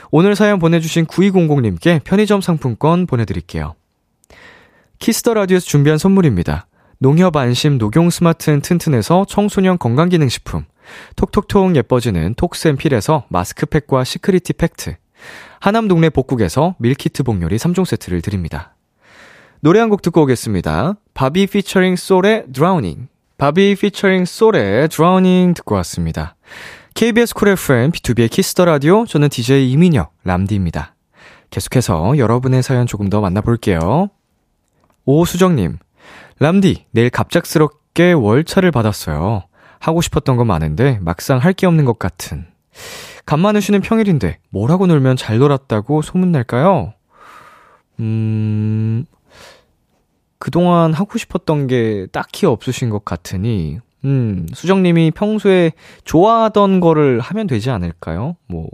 [0.09, 3.75] 오늘 사연 보내주신 9200님께 편의점 상품권 보내드릴게요.
[4.97, 6.65] Kiss the Radio에서 준비한 선물입니다.
[6.99, 10.65] 농협 안심 녹용 스마트는 튼튼에서 청소년 건강기능식품,
[11.15, 14.95] 톡톡톡 예뻐지는 톡스앤필에서 마스크팩과 시크리티 팩트,
[15.59, 18.75] 하남 동네 복국에서 밀키트 복요리 3종 세트를 드립니다.
[19.61, 20.95] 노래 한 곡 듣고 오겠습니다.
[21.13, 23.07] 바비 피처링 솔의 Drowning.
[23.37, 26.35] 바비 피처링 솔의 Drowning 듣고 왔습니다.
[26.93, 30.95] KBS 쿨 FM B2B의 키스터 라디오 저는 DJ 이민혁 람디입니다.
[31.49, 34.09] 계속해서 여러분의 사연 조금 더 만나볼게요.
[35.05, 35.77] 오수정님,
[36.39, 39.43] 람디 내일 갑작스럽게 월차를 받았어요.
[39.79, 42.45] 하고 싶었던 건 많은데 막상 할 게 없는 것 같은.
[43.25, 46.93] 간만에 쉬는 평일인데 뭘 하고 놀면 잘 놀았다고 소문날까요?
[47.99, 49.05] 음,
[50.37, 55.71] 그동안 하고 싶었던 게 딱히 없으신 것 같으니, 음, 수정님이 평소에
[56.03, 58.35] 좋아하던 거를 하면 되지 않을까요?
[58.47, 58.67] 뭐,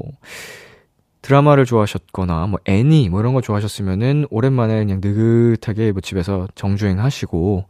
[1.22, 7.66] 드라마를 좋아하셨거나, 뭐, 애니, 뭐 이런 거 좋아하셨으면은, 오랜만에 그냥 느긋하게 뭐 집에서 정주행 하시고,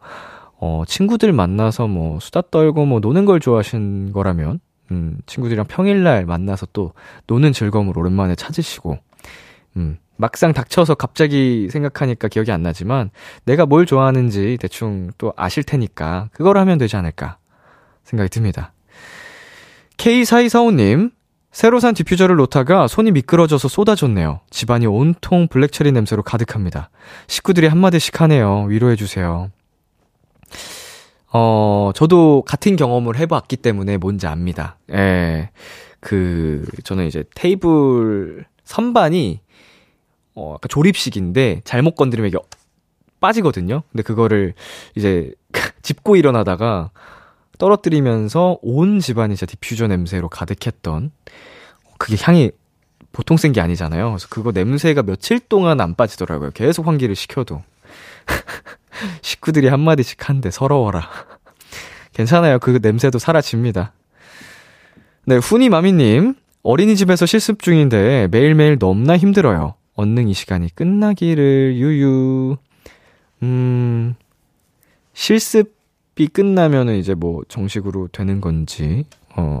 [0.58, 6.68] 어, 친구들 만나서 뭐, 수다 떨고 뭐, 노는 걸 좋아하신 거라면, 음, 친구들이랑 평일날 만나서
[6.72, 6.92] 또
[7.26, 8.98] 노는 즐거움을 오랜만에 찾으시고,
[9.76, 13.10] 음, 막상 닥쳐서 갑자기 생각하니까 기억이 안 나지만,
[13.44, 17.38] 내가 뭘 좋아하는지 대충 또 아실 테니까, 그걸 하면 되지 않을까
[18.04, 18.72] 생각이 듭니다.
[19.96, 21.10] K4245님,
[21.52, 24.40] 새로 산 디퓨저를 놓다가 손이 미끄러져서 쏟아졌네요.
[24.48, 26.88] 집안이 온통 블랙체리 냄새로 가득합니다.
[27.26, 28.64] 식구들이 한마디씩 하네요.
[28.64, 29.50] 위로해주세요.
[31.34, 34.78] 어, 저도 같은 경험을 해봤기 때문에 뭔지 압니다.
[34.92, 35.50] 예.
[36.00, 39.40] 그, 저는 이제 테이블 선반이,
[40.34, 42.38] 어, 약간 조립식인데, 잘못 건드리면 이게
[43.20, 43.82] 빠지거든요?
[43.92, 44.54] 근데 그거를
[44.94, 45.32] 이제
[45.82, 46.90] 짚고 일어나다가
[47.62, 51.12] 떨어뜨리면서 온 집안이 진짜 디퓨저 냄새로 가득했던,
[51.96, 52.50] 그게 향이
[53.12, 54.08] 보통 센 게 아니잖아요.
[54.10, 56.50] 그래서 그거 냄새가 며칠 동안 안 빠지더라고요.
[56.54, 57.62] 계속 환기를 시켜도.
[59.22, 61.08] 식구들이 한마디씩 한데 서러워라.
[62.14, 62.58] 괜찮아요.
[62.58, 63.92] 그 냄새도 사라집니다.
[65.26, 66.34] 네, 후니마미님.
[66.64, 69.74] 어린이집에서 실습 중인데 매일매일 너무나 힘들어요.
[69.94, 72.56] 언능 이 시간이 끝나기를 유유.
[73.44, 74.14] 음,
[75.12, 75.74] 실습
[76.18, 79.04] 이 끝나면은 이제 뭐 정식으로 되는 건지,
[79.36, 79.60] 어,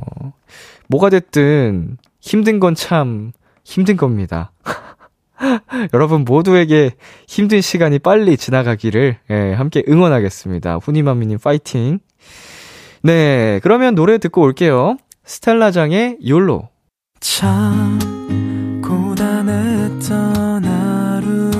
[0.88, 3.32] 뭐가 됐든 힘든 건 참
[3.64, 4.52] 힘든 겁니다.
[5.94, 6.90] 여러분 모두에게
[7.26, 10.76] 힘든 시간이 빨리 지나가기를 예, 함께 응원하겠습니다.
[10.76, 11.98] 후니마미님 파이팅.
[13.02, 14.96] 네, 그러면 노래 듣고 올게요.
[15.24, 16.68] 스텔라장의 욜로.
[17.20, 17.98] 참
[18.84, 21.50] 고단했던 하루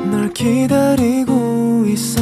[0.00, 1.13] 끝널 기다리고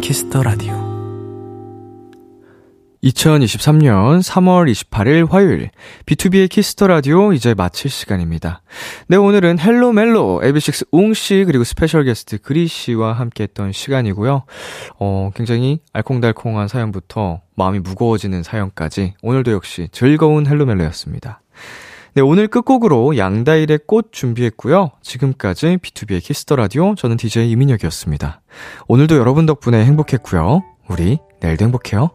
[0.00, 0.84] Kiss the Radio
[3.04, 5.70] 2023년 3월 28일 화요일
[6.06, 8.62] B2B의 키스터 라디오 이제 마칠 시간입니다.
[9.08, 14.44] 네, 오늘은 Hello 멜로 AB6IX 웅 씨 그리고 special guest 그리 씨와 함께 했던 시간이고요.
[14.98, 21.40] 어, 굉장히 알콩달콩한 사연부터 마음이 무거워지는 사연까지 오늘도 역시 즐거운 Hello 멜로였습니다.
[22.16, 24.92] 네, 오늘 끝곡으로 양다일의 꽃 준비했고요.
[25.02, 28.40] 지금까지 B2B의 키스터 라디오 저는 DJ 이민혁이었습니다.
[28.86, 30.62] 오늘도 여러분 덕분에 행복했고요.
[30.88, 32.10] 우리 내일도 행복해요.